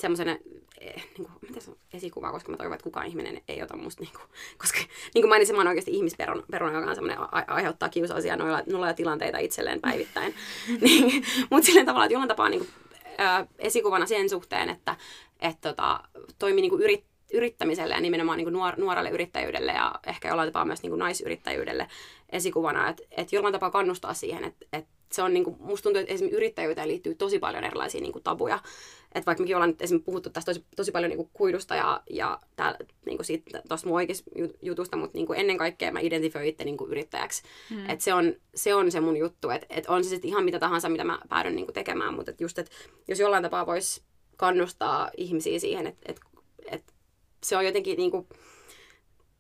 semmoisena 0.02 0.38
eh, 0.80 1.08
niin 1.18 1.28
kuin, 1.28 1.32
miten 1.42 1.62
se 1.62 1.72
on, 1.72 1.78
esikuva, 1.94 2.32
koska 2.32 2.52
mä 2.52 2.58
toivon, 2.58 2.74
että 2.74 2.84
kukaan 2.84 3.08
ihminen 3.08 3.42
ei 3.48 3.64
ota 3.64 3.78
musta, 3.78 4.04
niin 4.04 4.14
kuin, 4.14 4.24
koska 4.62 4.80
niin 5.14 5.22
kuin 5.22 5.30
mainitsin, 5.30 5.56
mä 5.56 5.60
oon 5.60 5.68
oikeasti 5.68 5.92
ihmisperuna, 5.92 6.44
peruna, 6.52 6.74
joka 6.74 6.90
on 6.90 6.96
semmoinen, 6.96 7.22
a- 7.22 7.46
aiheuttaa 7.48 7.90
kiusallisia 7.90 8.36
noilla, 8.36 8.64
noilla 8.66 8.94
tilanteita 8.94 9.38
itselleen 9.38 9.82
päivittäin. 9.82 10.36
niin, 10.82 11.24
Mutta 11.50 11.66
silleen 11.66 11.86
tavalla, 11.86 12.06
että 12.06 12.14
jollain 12.14 12.28
tapaa 12.28 12.50
niin 12.50 12.60
kuin, 12.60 12.70
ää, 13.18 13.48
esikuvana 13.60 14.06
sen 14.06 14.30
suhteen, 14.30 14.70
että 14.70 14.96
et, 15.40 15.62
tota, 15.62 16.00
toimii 16.40 16.62
niin 16.62 16.70
kuin 16.70 16.82
yrit, 16.82 17.04
yrittämiselle 17.34 17.94
ja 17.94 18.02
nimenomaan 18.02 18.38
niin 18.38 18.46
kuin 18.46 18.54
nuor, 18.54 18.74
nuorelle 18.78 19.10
yrittäjyydelle 19.10 19.72
ja 19.72 19.96
ehkä 20.08 20.28
jollain 20.28 20.48
tapaa 20.50 20.66
myös 20.66 20.82
niin 20.82 20.92
kuin 20.92 21.00
naisyrittäjyydelle 21.00 21.88
esikuvana, 22.30 22.90
että 22.90 23.04
et 23.12 23.32
jollain 23.32 23.54
tapaa 23.54 23.72
kannustaa 23.72 24.14
siihen, 24.14 24.44
että 24.44 24.66
et 24.74 24.86
se 25.12 25.24
on 25.24 25.34
niin 25.34 25.44
kuin, 25.44 25.56
musta 25.60 25.84
tuntuu, 25.84 26.00
että 26.00 26.14
esimerkiksi 26.14 26.38
yrittäjyyteen 26.38 26.88
liittyy 26.88 27.16
tosi 27.16 27.40
paljon 27.40 27.64
erilaisia 27.64 28.02
niin 28.02 28.14
kuin 28.14 28.24
tabuja. 28.24 28.60
Että 29.16 29.26
vaikka 29.26 29.44
mekin 29.44 29.56
ollaan 29.56 29.70
nyt 29.70 29.82
esimerkiksi 29.82 30.06
puhuttu 30.06 30.30
tästä 30.30 30.54
tosi, 30.54 30.66
tosi 30.76 30.92
paljon 30.92 31.10
niin 31.10 31.18
kuin 31.18 31.30
kuidusta 31.34 31.76
ja, 31.76 32.02
ja 32.10 32.40
tää, 32.56 32.76
niin 33.06 33.18
kuin 33.18 33.26
siitä, 33.26 33.62
tosta 33.70 33.88
mun 33.88 33.96
oikeasta 33.96 34.32
ju- 34.36 34.54
jutusta, 34.62 34.98
mutta 34.98 35.18
niin 35.18 35.28
kuin 35.28 35.40
ennen 35.40 35.58
kaikkea 35.58 35.92
mä 35.92 36.00
identifioin 36.00 36.48
itse 36.48 36.64
niin 36.64 36.78
kuin 36.78 36.92
yrittäjäksi. 36.92 37.44
Mm. 37.70 37.90
Että 37.90 38.04
se 38.04 38.14
on, 38.14 38.34
se 38.56 38.76
on 38.76 38.92
se 38.92 39.00
mun 39.00 39.18
juttu, 39.18 39.50
että 39.50 39.68
et 39.70 39.86
on 39.88 40.04
se 40.04 40.10
sitten 40.10 40.30
ihan 40.30 40.44
mitä 40.44 40.60
tahansa, 40.60 40.90
mitä 40.90 41.04
mä 41.04 41.20
päädyn 41.30 41.56
niin 41.56 41.66
kuin 41.66 41.74
tekemään, 41.74 42.14
mutta 42.14 42.32
et 42.32 42.42
just, 42.42 42.60
että 42.60 42.72
jos 43.08 43.20
jollain 43.20 43.44
tapaa 43.44 43.66
voisi 43.66 44.02
kannustaa 44.38 45.12
ihmisiä 45.18 45.60
siihen, 45.60 45.88
että 45.88 46.12
et, 46.12 46.20
et 46.72 46.94
se 47.44 47.58
on 47.58 47.66
jotenkin 47.66 47.98
niin 47.98 48.12
kuin, 48.12 48.28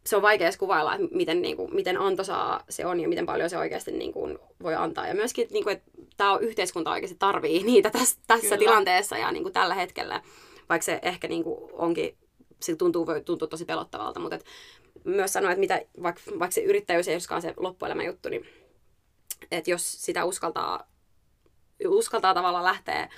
se 0.05 0.15
on 0.15 0.21
vaikea 0.21 0.49
kuvailla, 0.59 0.95
että 0.95 1.07
miten, 1.11 1.41
niin 1.41 1.57
kuin, 1.57 1.75
miten 1.75 1.97
antoisaa 1.97 2.63
se 2.69 2.85
on 2.85 2.99
ja 2.99 3.09
miten 3.09 3.25
paljon 3.25 3.49
se 3.49 3.57
oikeasti 3.57 3.91
niin 3.91 4.13
kuin, 4.13 4.39
voi 4.63 4.75
antaa. 4.75 5.07
Ja 5.07 5.15
myöskin, 5.15 5.47
niin 5.51 5.63
kuin, 5.63 5.73
että 5.77 5.91
tämä 6.17 6.37
yhteiskunta 6.37 6.91
oikeasti 6.91 7.17
tarvii 7.19 7.63
niitä 7.73 7.89
tässä, 7.89 8.19
tässä 8.27 8.47
Kyllä. 8.47 8.57
tilanteessa 8.57 9.17
ja 9.17 9.31
niin 9.31 9.43
kuin, 9.43 9.53
tällä 9.53 9.75
hetkellä, 9.75 10.21
vaikka 10.69 10.85
se 10.85 10.99
ehkä 11.01 11.27
niin 11.27 11.43
kuin, 11.43 11.71
onkin, 11.73 12.17
se 12.59 12.75
tuntuu, 12.75 13.07
voi 13.07 13.21
tuntua 13.21 13.47
tosi 13.47 13.65
pelottavalta, 13.65 14.19
mutta 14.19 14.35
et, 14.35 14.45
myös 15.03 15.33
sanoa, 15.33 15.51
että 15.51 15.59
mitä, 15.59 15.81
vaikka, 16.03 16.21
vaikka 16.39 16.53
se 16.53 16.61
yrittäjyys 16.61 17.07
ei 17.07 17.15
olisikaan 17.15 17.41
se 17.41 17.53
loppuelämän 17.57 18.05
juttu, 18.05 18.29
niin 18.29 18.45
että 19.51 19.71
jos 19.71 20.05
sitä 20.05 20.25
uskaltaa, 20.25 20.87
uskaltaa 21.87 22.33
tavallaan 22.33 22.63
lähteä 22.63 23.09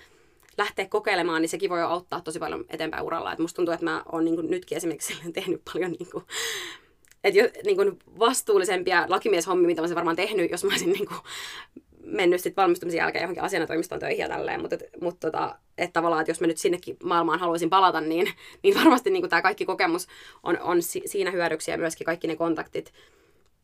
lähteä 0.58 0.88
kokeilemaan, 0.88 1.42
niin 1.42 1.50
sekin 1.50 1.70
voi 1.70 1.82
auttaa 1.82 2.22
tosi 2.22 2.40
paljon 2.40 2.66
eteenpäin 2.70 3.04
uralla. 3.04 3.34
Et 3.34 3.40
musta 3.40 3.56
tuntuu, 3.56 3.74
että 3.74 3.86
mä 3.86 4.04
oon 4.12 4.26
niin 4.26 4.50
nytkin 4.50 4.78
esimerkiksi 4.78 5.14
tehnyt 5.34 5.62
paljon 5.74 5.92
niin 5.92 6.12
kuin, 6.12 6.24
et 7.24 7.36
jo, 7.36 7.50
niin 7.66 7.76
kuin 7.76 8.00
vastuullisempia 8.20 9.06
lakimieshommia, 9.08 9.68
mitä 9.68 9.82
mä 9.82 9.84
olisin 9.84 9.96
varmaan 9.96 10.16
tehnyt, 10.16 10.52
jos 10.52 10.64
mä 10.64 10.70
olisin 10.70 10.92
niin 10.92 11.08
kuin, 11.08 11.20
mennyt 12.04 12.42
sit 12.42 12.58
valmistumisen 12.58 12.98
jälkeen 12.98 13.24
johonkin 13.24 13.44
asianajotoimistoon 13.44 14.00
töihin 14.00 14.20
ja 14.20 14.30
tälleen. 14.30 14.62
Mutta 14.62 14.78
mut 15.02 15.20
tota, 15.20 15.56
et 15.78 15.94
tavallaan, 15.94 16.22
että 16.22 16.32
jos 16.32 16.42
mä 16.42 16.48
nyt 16.48 16.58
sinnekin 16.58 16.98
maailmaan 17.04 17.40
haluaisin 17.40 17.70
palata, 17.70 18.02
niin, 18.02 18.28
niin 18.64 18.76
varmasti 18.76 19.10
niin 19.10 19.30
tämä 19.30 19.42
kaikki 19.42 19.66
kokemus 19.66 20.08
on, 20.44 20.60
on 20.62 20.82
si- 20.82 21.04
siinä 21.06 21.32
hyödyksi 21.32 21.72
ja 21.72 21.78
myöskin 21.78 22.06
kaikki 22.06 22.28
ne 22.28 22.36
kontaktit, 22.36 22.94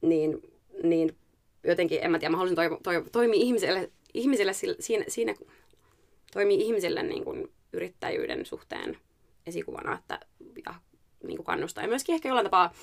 niin, 0.01 0.41
niin 0.83 1.15
jotenkin, 1.63 1.99
en 2.01 2.11
mä 2.11 2.19
tiedä, 2.19 2.31
mä 2.31 2.37
haluaisin 2.37 2.55
toivo, 2.55 2.79
toivo, 2.83 3.05
toimia 3.11 3.39
ihmiselle, 3.41 3.91
ihmiselle 4.13 4.53
siinä, 4.79 5.05
siinä 5.07 5.35
toimii 6.33 6.61
ihmisille 6.61 7.03
niin 7.03 7.23
kuin 7.23 7.51
yrittäjyyden 7.73 8.45
suhteen 8.45 8.97
esikuvana 9.45 9.93
että, 9.93 10.19
ja 10.65 10.75
niin 11.23 11.37
kuin 11.37 11.45
kannustaa. 11.45 11.83
Ja 11.83 11.87
myöskin 11.87 12.15
ehkä 12.15 12.29
jollain 12.29 12.45
tapaa 12.45 12.73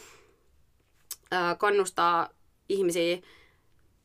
ää, 1.30 1.54
kannustaa 1.54 2.28
ihmisiä 2.68 3.18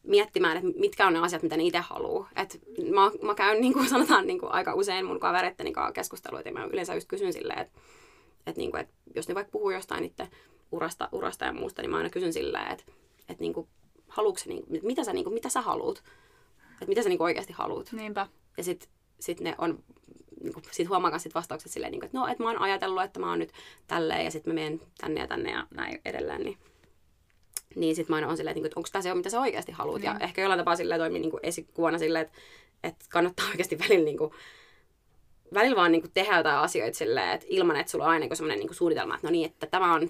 miettimään, 0.04 0.58
että 0.58 0.80
mitkä 0.80 1.08
on 1.08 1.14
ne 1.14 1.20
asiat, 1.20 1.44
mitä 1.44 1.58
ne 1.58 1.64
itse 1.64 1.80
haluaa. 1.80 2.30
Et 2.36 2.62
mä, 2.94 3.12
mä 3.22 3.36
käyn, 3.36 3.62
niin 3.62 3.74
kuin 3.74 3.90
sanotaan, 3.90 4.28
niin 4.28 4.40
kuin 4.40 4.52
aika 4.52 4.74
usein 4.74 5.06
mun 5.06 5.20
kavereitteni 5.20 5.72
kanssa 5.72 5.92
keskusteluita, 5.92 6.50
ja 6.50 6.54
mä 6.54 6.66
yleensä 6.66 6.94
just 6.94 7.08
kysyn 7.08 7.34
silleen, 7.34 7.60
että, 7.60 7.80
että, 8.48 8.60
niin 8.60 8.72
kuin, 8.72 8.82
että 8.82 8.94
jos 9.16 9.28
ne 9.28 9.36
vaikka 9.36 9.52
puhuu 9.52 9.72
jostain 9.72 10.06
itse 10.06 10.28
urasta, 10.72 11.10
urasta 11.12 11.46
ja 11.46 11.54
muusta, 11.54 11.82
niin 11.82 11.90
mä 11.90 11.98
aina 11.98 12.10
kysyn 12.10 12.34
silleen, 12.34 12.72
että, 12.72 12.84
että 13.30 13.42
niin 13.42 13.54
kuin, 13.54 13.68
haluatko, 14.08 14.44
niin 14.46 14.66
kuin, 14.66 14.80
mitä 14.84 15.04
sä, 15.04 15.14
niin 15.14 15.24
kuin, 15.24 15.34
mitä 15.34 15.50
sä 15.50 15.62
haluat? 15.62 16.04
Että 16.74 16.86
mitä 16.88 17.04
sä 17.04 17.10
niin 17.10 17.18
kuin 17.18 17.26
oikeasti 17.26 17.54
haluat? 17.54 17.92
Niinpä. 17.92 18.28
Ja 18.58 18.64
sitten 18.64 18.90
sit 19.22 19.40
ne 19.40 19.56
on, 19.58 19.84
niin 20.44 20.54
kuin, 20.54 20.64
sit 20.72 20.90
huomaa 20.90 21.20
sit 21.20 21.36
vastaukset 21.36 21.72
silleen, 21.72 21.92
niin 21.92 22.00
kuin, 22.00 22.06
että 22.08 22.18
no, 22.18 22.28
että 22.28 22.44
mä 22.44 22.50
oon 22.50 22.62
ajatellut, 22.62 23.04
että 23.04 23.20
mä 23.20 23.30
oon 23.30 23.40
nyt 23.40 23.52
tälleen 23.88 24.26
ja 24.26 24.32
sitten 24.32 24.54
mä 24.54 24.62
menen 24.62 24.82
tänne 24.98 25.22
ja 25.22 25.28
tänne 25.28 25.52
ja 25.52 25.68
näin 25.72 26.02
edelleen. 26.06 26.42
Niin, 26.42 26.58
niin 27.76 27.96
sitten 27.96 28.14
mä 28.14 28.16
aina 28.16 28.28
on 28.28 28.38
silleen, 28.38 28.52
että, 28.52 28.60
niin, 28.60 28.66
että 28.66 28.80
onko 28.80 28.90
tämä 28.92 29.02
se, 29.02 29.14
mitä 29.14 29.30
sä 29.30 29.42
oikeasti 29.42 29.72
haluat. 29.72 30.04
Ja 30.04 30.14
Niin. 30.14 30.24
ehkä 30.24 30.42
jollain 30.42 30.60
tapaa 30.60 30.76
silleen 30.76 31.00
toimii 31.00 31.22
niin 31.22 31.32
kuin 31.32 31.40
esikuvana 31.44 31.98
silleen, 31.98 32.26
että, 32.26 32.38
että 32.84 33.06
kannattaa 33.10 33.46
oikeasti 33.52 33.80
välillä, 33.80 34.06
niin 34.06 34.18
kuin, 34.18 34.32
välillä 35.54 35.76
vaan 35.76 35.92
niin 35.92 36.02
kuin 36.02 36.12
tehdä 36.14 36.38
jotain 36.38 36.58
asioita 36.58 36.98
silleen, 36.98 37.30
että 37.30 37.48
ilman, 37.50 37.76
että 37.76 37.92
sulla 37.92 38.06
on 38.06 38.12
aina 38.12 38.36
semmoinen 38.36 38.60
niin 38.60 38.76
suunnitelma, 38.76 39.16
että 39.16 39.28
no 39.28 39.32
niin, 39.32 39.46
että 39.46 39.68
tämä 39.68 39.94
on 39.94 40.10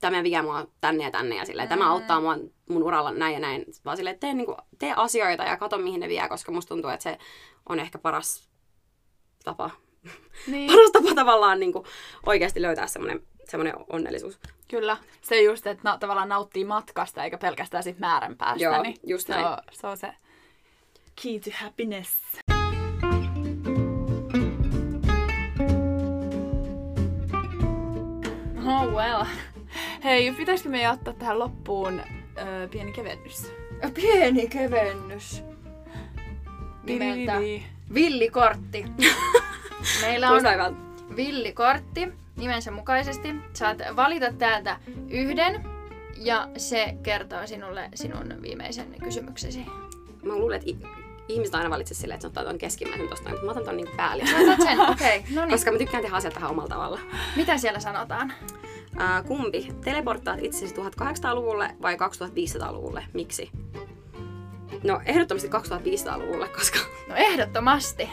tämä 0.00 0.22
vie 0.22 0.42
mua 0.42 0.66
tänne 0.80 1.04
ja 1.04 1.10
tänne 1.10 1.36
ja 1.36 1.44
silleen, 1.44 1.68
tämä 1.68 1.90
auttaa 1.90 2.20
mua 2.20 2.36
mun 2.68 2.82
uralla 2.82 3.10
näin 3.10 3.34
ja 3.34 3.40
näin. 3.40 3.64
Vaan 3.84 3.96
silleen, 3.96 4.14
että 4.14 4.26
tee, 4.26 4.34
niin 4.34 4.46
kuin, 4.46 4.56
tee 4.78 4.92
asioita 4.96 5.42
ja 5.42 5.56
katso 5.56 5.78
mihin 5.78 6.00
ne 6.00 6.08
vie, 6.08 6.28
koska 6.28 6.52
musta 6.52 6.68
tuntuu, 6.68 6.90
että 6.90 7.02
se 7.02 7.18
on 7.68 7.80
ehkä 7.80 7.98
paras 7.98 8.51
tapa, 9.44 9.70
Niin, 10.46 10.72
paras 10.72 10.90
tapa 10.92 11.14
tavallaan 11.14 11.60
niin 11.60 11.72
kuin 11.72 11.84
oikeasti 12.26 12.62
löytää 12.62 12.86
semmoinen, 12.86 13.22
semmoinen 13.48 13.74
onnellisuus. 13.90 14.38
kyllä. 14.68 14.96
Se 15.22 15.42
just, 15.42 15.66
että 15.66 15.80
na- 15.90 15.98
tavallaan 15.98 16.28
nauttii 16.28 16.64
matkasta 16.64 17.24
eikä 17.24 17.38
pelkästään 17.38 17.82
sit 17.84 17.98
määrän 17.98 18.36
päästä. 18.36 18.64
Joo, 18.64 18.82
niin 18.82 18.94
just 19.06 19.26
se 19.26 19.32
näin. 19.32 19.46
on, 19.46 19.56
se 19.72 19.86
on 19.86 19.96
se 19.96 20.14
key 21.22 21.40
to 21.40 21.50
happiness. 21.64 22.12
Oh 28.66 28.92
well. 28.94 29.24
Hei, 30.04 30.32
pitäisikö 30.32 30.68
me 30.70 30.90
ottaa 30.90 31.14
tähän 31.14 31.38
loppuun 31.38 32.00
ö, 32.38 32.68
pieni 32.68 32.92
kevennys? 32.92 33.52
Pieni 33.94 34.48
kevennys. 34.48 35.42
Nimeltä 36.82 37.40
Didi. 37.40 37.62
Villikortti. 37.94 38.84
Meillä 40.02 40.30
on 40.30 40.96
villikortti 41.16 42.08
nimensä 42.36 42.70
mukaisesti. 42.70 43.28
Saat 43.52 43.78
valita 43.96 44.32
täältä 44.32 44.80
yhden 45.10 45.64
ja 46.16 46.48
se 46.56 46.94
kertoo 47.02 47.46
sinulle 47.46 47.88
sinun 47.94 48.34
viimeisen 48.42 48.94
kysymyksesi. 49.02 49.66
Mä 50.22 50.36
luulen, 50.36 50.60
että 50.60 50.88
ihmiset 51.28 51.54
aina 51.54 51.70
valitsee 51.70 51.94
silleen, 51.94 52.14
että 52.14 52.22
se 52.22 52.26
ottaa 52.26 52.44
ton 52.44 52.58
keskimmäisen 52.58 53.08
tosta, 53.08 53.30
mutta 53.30 53.44
mä 53.44 53.50
otan 53.50 53.64
ton 53.64 53.88
päällimmäisen. 53.96 54.46
Sä 54.46 54.52
otat 54.52 54.68
sen, 54.68 54.80
okei. 54.80 55.18
Okay. 55.18 55.30
No 55.34 55.40
niin, 55.42 55.50
Koska 55.50 55.72
mä 55.72 55.78
tykkään 55.78 56.02
tehdä 56.02 56.16
asiat 56.16 56.34
vähän 56.34 56.50
omalla 56.50 56.68
tavalla. 56.68 57.00
mitä 57.36 57.58
siellä 57.58 57.80
sanotaan? 57.80 58.32
Ää, 58.96 59.22
kumpi? 59.22 59.68
Teleporttaat 59.84 60.38
itsesi 60.42 60.74
1800-luvulle 60.74 61.76
vai 61.82 61.96
2500-luvulle? 61.96 63.04
Miksi? 63.12 63.50
No 64.82 65.00
ehdottomasti 65.06 65.48
2500-luvulle, 65.48 66.48
koska... 66.48 66.78
No 67.08 67.14
ehdottomasti. 67.16 68.10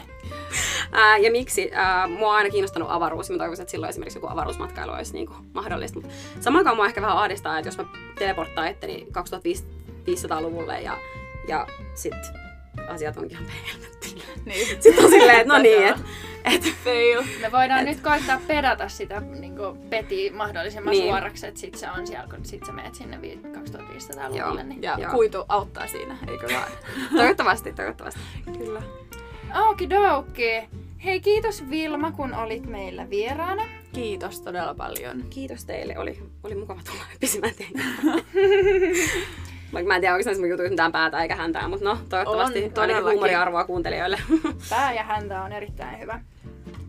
Ää, 0.92 1.18
ja 1.18 1.30
miksi? 1.30 1.70
Ää, 1.72 2.06
mua 2.06 2.30
on 2.30 2.36
aina 2.36 2.50
kiinnostanut 2.50 2.88
avaruus 2.90 3.30
mä 3.30 3.38
toivoisin, 3.38 3.62
että 3.62 3.70
silloin 3.70 3.90
esimerkiksi 3.90 4.16
joku 4.16 4.28
avaruusmatkailu 4.28 4.92
olisi 4.92 5.12
niinku 5.12 5.34
mahdollista. 5.54 6.00
Mutta 6.00 6.14
samaan 6.40 6.60
aikaan 6.60 6.76
mua 6.76 6.86
ehkä 6.86 7.02
vähän 7.02 7.18
ahdistaa, 7.18 7.58
että 7.58 7.68
jos 7.68 7.78
mä 7.78 7.84
teleporttaan 8.18 8.68
etteni 8.68 9.06
2500-luvulle 9.18 10.80
ja, 10.80 10.96
ja 11.48 11.66
sit 11.94 12.39
asiat 12.90 13.16
onkin 13.16 13.38
ihan. 13.38 13.46
Niin. 14.44 14.66
Sitten 14.82 15.04
on 15.04 15.10
silleen, 15.10 15.40
että 15.40 15.52
no 15.52 15.58
niin, 15.62 15.86
että 15.88 16.00
et, 16.44 16.74
Fail. 16.84 17.22
Me 17.40 17.52
voidaan 17.52 17.84
nyt 17.84 18.00
koittaa 18.00 18.40
pedata 18.46 18.88
sitä 18.88 19.20
niin 19.20 19.54
peti 19.90 20.30
mahdollisimman 20.30 20.90
Niin. 20.92 21.04
suoraksi, 21.04 21.46
että 21.46 21.60
sit 21.60 21.74
se 21.74 21.90
on 21.98 22.06
siellä, 22.06 22.26
kun 22.34 22.44
sit 22.44 22.66
sä 22.66 22.72
menet 22.72 22.94
sinne 22.94 23.22
vi- 23.22 23.40
2500-luvulle. 23.44 24.62
Niin. 24.62 24.82
Ja 24.82 24.96
Joo. 24.98 25.10
kuitu 25.10 25.44
auttaa 25.48 25.86
siinä, 25.86 26.16
eikö 26.28 26.46
vaan? 26.52 26.70
toivottavasti, 27.16 27.72
toivottavasti. 27.72 28.20
Kyllä. 28.58 28.82
Okidoki. 29.68 30.68
Hei, 31.04 31.20
kiitos 31.20 31.70
Vilma, 31.70 32.12
kun 32.12 32.34
olit 32.34 32.66
meillä 32.66 33.10
vieraana. 33.10 33.62
Kiitos 33.92 34.40
todella 34.40 34.74
paljon. 34.74 35.24
Kiitos 35.30 35.64
teille, 35.64 35.98
oli, 35.98 36.22
oli 36.42 36.54
mukava 36.54 36.80
tulla 36.90 37.02
pisimään 37.20 37.54
teitä. 37.54 37.78
Vaikka 39.72 39.88
mä 39.88 39.94
en 39.94 40.00
tiedä 40.00 40.16
jos 40.18 40.38
mun 40.38 40.48
jutuissa 40.48 40.70
mitään 40.72 40.92
päätä 40.92 41.22
eikä 41.22 41.36
häntää, 41.36 41.68
mutta 41.68 41.84
no, 41.84 41.98
toivottavasti 42.08 42.34
On, 42.52 42.56
ainakin 42.56 42.72
todellakin. 42.72 43.10
huumoriarvoa 43.10 43.64
kuuntelijoille. 43.64 44.18
Pää 44.70 44.92
ja 44.92 45.02
häntä 45.02 45.42
on 45.42 45.52
erittäin 45.52 46.00
hyvä. 46.00 46.20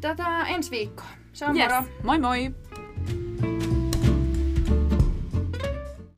tätä 0.01 0.45
ensi 0.47 0.71
viikkoa. 0.71 1.05
Se 1.33 1.45
on 1.45 1.57
Yes. 1.57 1.69
moro. 1.71 1.83
Moi 2.03 2.19
moi! 2.19 2.51